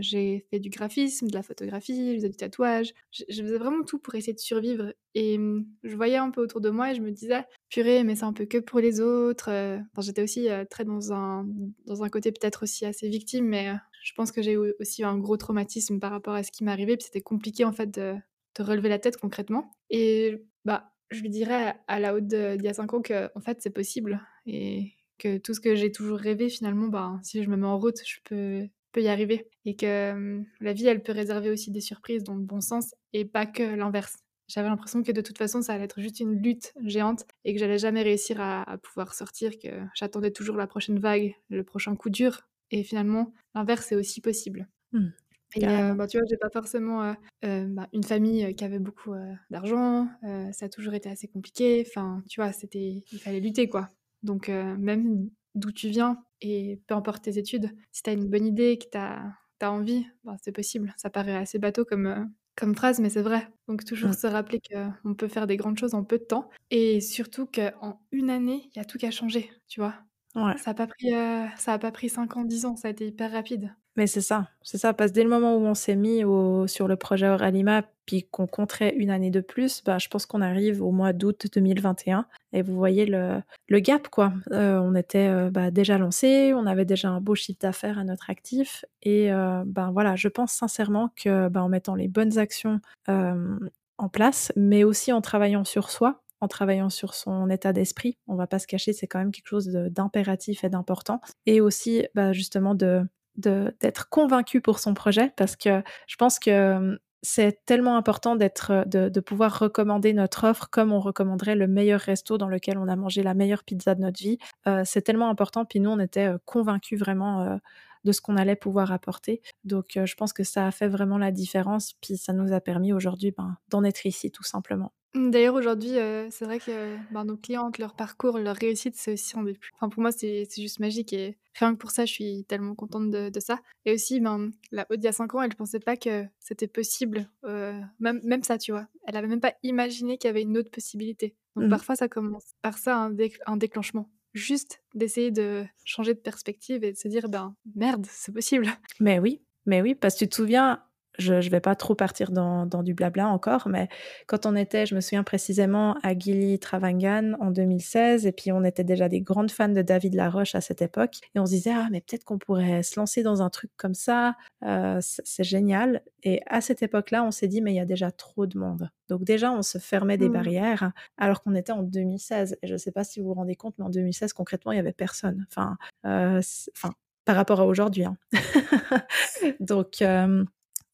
[0.00, 2.94] j'ai fait du graphisme, de la photographie, je faisais du tatouage.
[3.10, 4.92] Je, faisais vraiment tout pour essayer de survivre.
[5.14, 5.38] Et
[5.82, 8.32] je voyais un peu autour de moi et je me disais, purée, mais c'est un
[8.32, 9.50] peu que pour les autres.
[9.98, 11.46] J'étais aussi très dans un,
[11.86, 15.18] dans un côté peut-être aussi assez victime, mais je pense que j'ai eu aussi un
[15.18, 16.96] gros traumatisme par rapport à ce qui m'arrivait.
[16.96, 18.14] Puis c'était compliqué en fait de,
[18.58, 19.70] de relever la tête concrètement.
[19.90, 23.40] Et bah je lui dirais à la haute d'il y a 5 ans que en
[23.40, 27.48] fait c'est possible et que tout ce que j'ai toujours rêvé finalement ben si je
[27.48, 31.50] me mets en route je peux y arriver et que la vie elle peut réserver
[31.50, 35.20] aussi des surprises dans le bon sens et pas que l'inverse j'avais l'impression que de
[35.20, 38.76] toute façon ça allait être juste une lutte géante et que j'allais jamais réussir à,
[38.82, 43.90] pouvoir sortir que j'attendais toujours la prochaine vague le prochain coup dur et finalement l'inverse
[43.92, 45.08] est aussi possible mmh.
[45.56, 49.14] Et bah, tu vois, j'ai pas forcément bah, une famille qui avait beaucoup
[49.50, 50.08] d'argent.
[50.52, 51.84] ça a toujours été assez compliqué.
[51.86, 53.88] Enfin, tu vois, c'était, il fallait lutter quoi.
[54.22, 58.46] Donc même d'où tu viens et peu importe tes études, si tu as une bonne
[58.46, 59.32] idée, que tu as,
[59.62, 60.92] envie, bah, c'est possible.
[60.98, 63.48] Ça paraît assez bateau comme, comme phrase, mais c'est vrai.
[63.66, 67.00] Donc toujours se rappeler qu'on peut faire des grandes choses en peu de temps et
[67.00, 69.94] surtout qu'en une année, il y a tout qui a changé, tu vois.
[70.34, 70.56] Ouais.
[70.58, 71.12] Ça a pas pris,
[71.56, 73.74] ça a pas pris 5 ans, 10 ans, ça a été hyper rapide.
[73.96, 76.24] Mais c'est ça, c'est ça, parce que dès le moment où on s'est mis
[76.66, 80.42] sur le projet Oralima, puis qu'on compterait une année de plus, bah, je pense qu'on
[80.42, 82.26] arrive au mois d'août 2021.
[82.52, 83.42] Et vous voyez le,
[83.80, 84.32] gap, quoi.
[84.52, 88.04] Euh, on était euh, bah, déjà lancé, on avait déjà un beau chiffre d'affaires à
[88.04, 88.84] notre actif.
[89.02, 94.08] Et euh, ben voilà, je pense sincèrement que bah, en mettant les bonnes actions en
[94.08, 98.18] place, mais aussi en travaillant sur soi, en travaillant sur son état d'esprit.
[98.26, 101.20] On va pas se cacher, c'est quand même quelque chose d'impératif et d'important.
[101.46, 106.98] Et aussi, bah, justement, de d'être convaincu pour son projet parce que je pense que
[107.22, 112.38] c'est tellement important d'être de, pouvoir recommander notre offre comme on recommanderait le meilleur resto
[112.38, 114.38] dans lequel on a mangé la meilleure pizza de notre vie.
[114.84, 115.64] c'est tellement important.
[115.64, 117.58] Puis nous, on était convaincus vraiment
[118.04, 119.42] de ce qu'on allait pouvoir apporter.
[119.64, 121.94] Donc, je pense que ça a fait vraiment la différence.
[122.00, 124.92] Puis ça nous a permis aujourd'hui ben, d'en être ici, tout simplement.
[125.14, 125.92] Mmh, d'ailleurs, aujourd'hui,
[126.30, 129.70] c'est vrai que, ben, nos clientes, leur parcours, leur réussite, c'est aussi un des plus
[129.74, 133.10] enfin, pour moi, c'est juste magique et rien que pour ça, je suis tellement contente
[133.10, 135.80] de de ça et aussi, ben, la haute il y a 5 ans, elle pensait
[135.80, 138.88] pas que c'était possible, même même ça, tu vois?
[139.06, 141.36] Elle avait même pas imaginé qu'il y avait une autre possibilité.
[141.56, 141.70] Donc mmh.
[141.70, 143.14] parfois, ça commence par ça, un
[143.46, 144.10] un déclenchement.
[144.34, 148.66] Juste d'essayer de changer de perspective et de se dire: «Ben, merde, c'est possible».
[149.00, 150.82] Mais oui, mais oui, parce que tu te souviens
[151.18, 153.88] je ne vais pas trop partir dans, dans, du blabla encore, mais
[154.26, 158.64] quand on était, je me souviens précisément, à Gili Travangan en 2016, et puis on
[158.64, 161.72] était déjà des grandes fans de David Laroche à cette époque, et on se disait,
[161.74, 164.34] ah, mais peut-être qu'on pourrait se lancer dans un truc comme ça,
[164.64, 166.02] euh, c'est génial.
[166.22, 168.90] Et à cette époque-là, on s'est dit, mais il y a déjà trop de monde.
[169.08, 170.32] Donc déjà, on se fermait des mmh.
[170.32, 172.58] barrières, alors qu'on était en 2016.
[172.62, 174.76] Et je ne sais pas si vous vous rendez compte, mais en 2016, concrètement, il
[174.76, 175.46] n'y avait personne.
[175.50, 176.40] Enfin, euh,
[176.74, 176.92] enfin
[177.24, 178.04] par rapport à aujourd'hui.
[178.04, 178.16] Hein.
[179.60, 180.44] Donc, euh,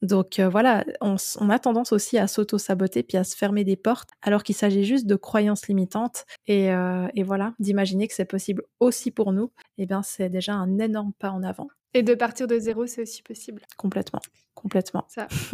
[0.03, 1.17] Donc euh, voilà, on,
[1.51, 5.07] a tendance aussi à s'auto-saboter puis à se fermer des portes alors qu'il s'agit juste
[5.07, 9.87] de croyances limitantes et, euh, voilà, d'imaginer que c'est possible aussi pour nous, et eh
[9.87, 11.69] bien c'est déjà un énorme pas en avant.
[11.93, 13.63] Et de partir de zéro, c'est aussi possible.
[13.77, 14.21] Complètement,
[14.55, 15.05] complètement.
[15.09, 15.27] Ça,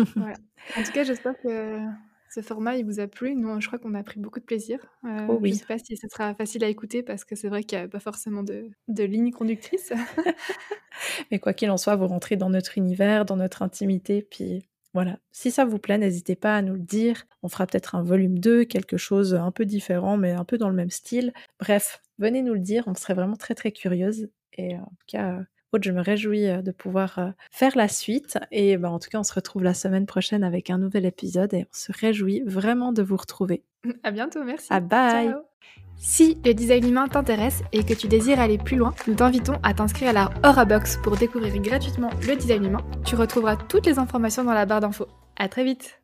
[0.77, 1.81] En tout cas, j'espère que
[2.31, 3.35] ce format, il vous a plu.
[3.35, 4.79] Nous, je crois qu'on a pris beaucoup de plaisir.
[5.05, 5.51] Euh, oh oui.
[5.51, 7.79] Je ne sais pas si ce sera facile à écouter parce que c'est vrai qu'il
[7.79, 9.93] n'y a pas forcément de, de ligne conductrice.
[11.31, 14.67] Mais quoi qu'il en soit, vous rentrez dans notre univers, dans notre intimité, puis
[14.97, 15.19] voilà.
[15.31, 17.27] Si ça vous plaît, n'hésitez pas à nous le dire.
[17.43, 20.71] On fera peut-être un volume 2, quelque chose un peu différent, mais un peu dans
[20.71, 21.35] le même style.
[21.61, 24.31] Bref, venez nous le dire, on serait vraiment très très curieuse.
[24.55, 25.41] Et en tout cas,
[25.85, 28.39] je me réjouis euh, de pouvoir euh, faire la suite.
[28.51, 31.53] Et bah, en tout cas, on se retrouve la semaine prochaine avec un nouvel épisode
[31.55, 33.63] et on se réjouit vraiment de vous retrouver.
[34.03, 34.67] À bientôt, merci.
[34.71, 35.35] À bye.
[35.99, 39.73] Si le design humain t'intéresse et que tu désires aller plus loin, nous t'invitons à
[39.73, 42.85] t'inscrire à la Aura Box pour découvrir gratuitement le design humain.
[43.05, 45.09] Tu retrouveras toutes les informations dans la barre d'infos.
[45.37, 46.01] À très vite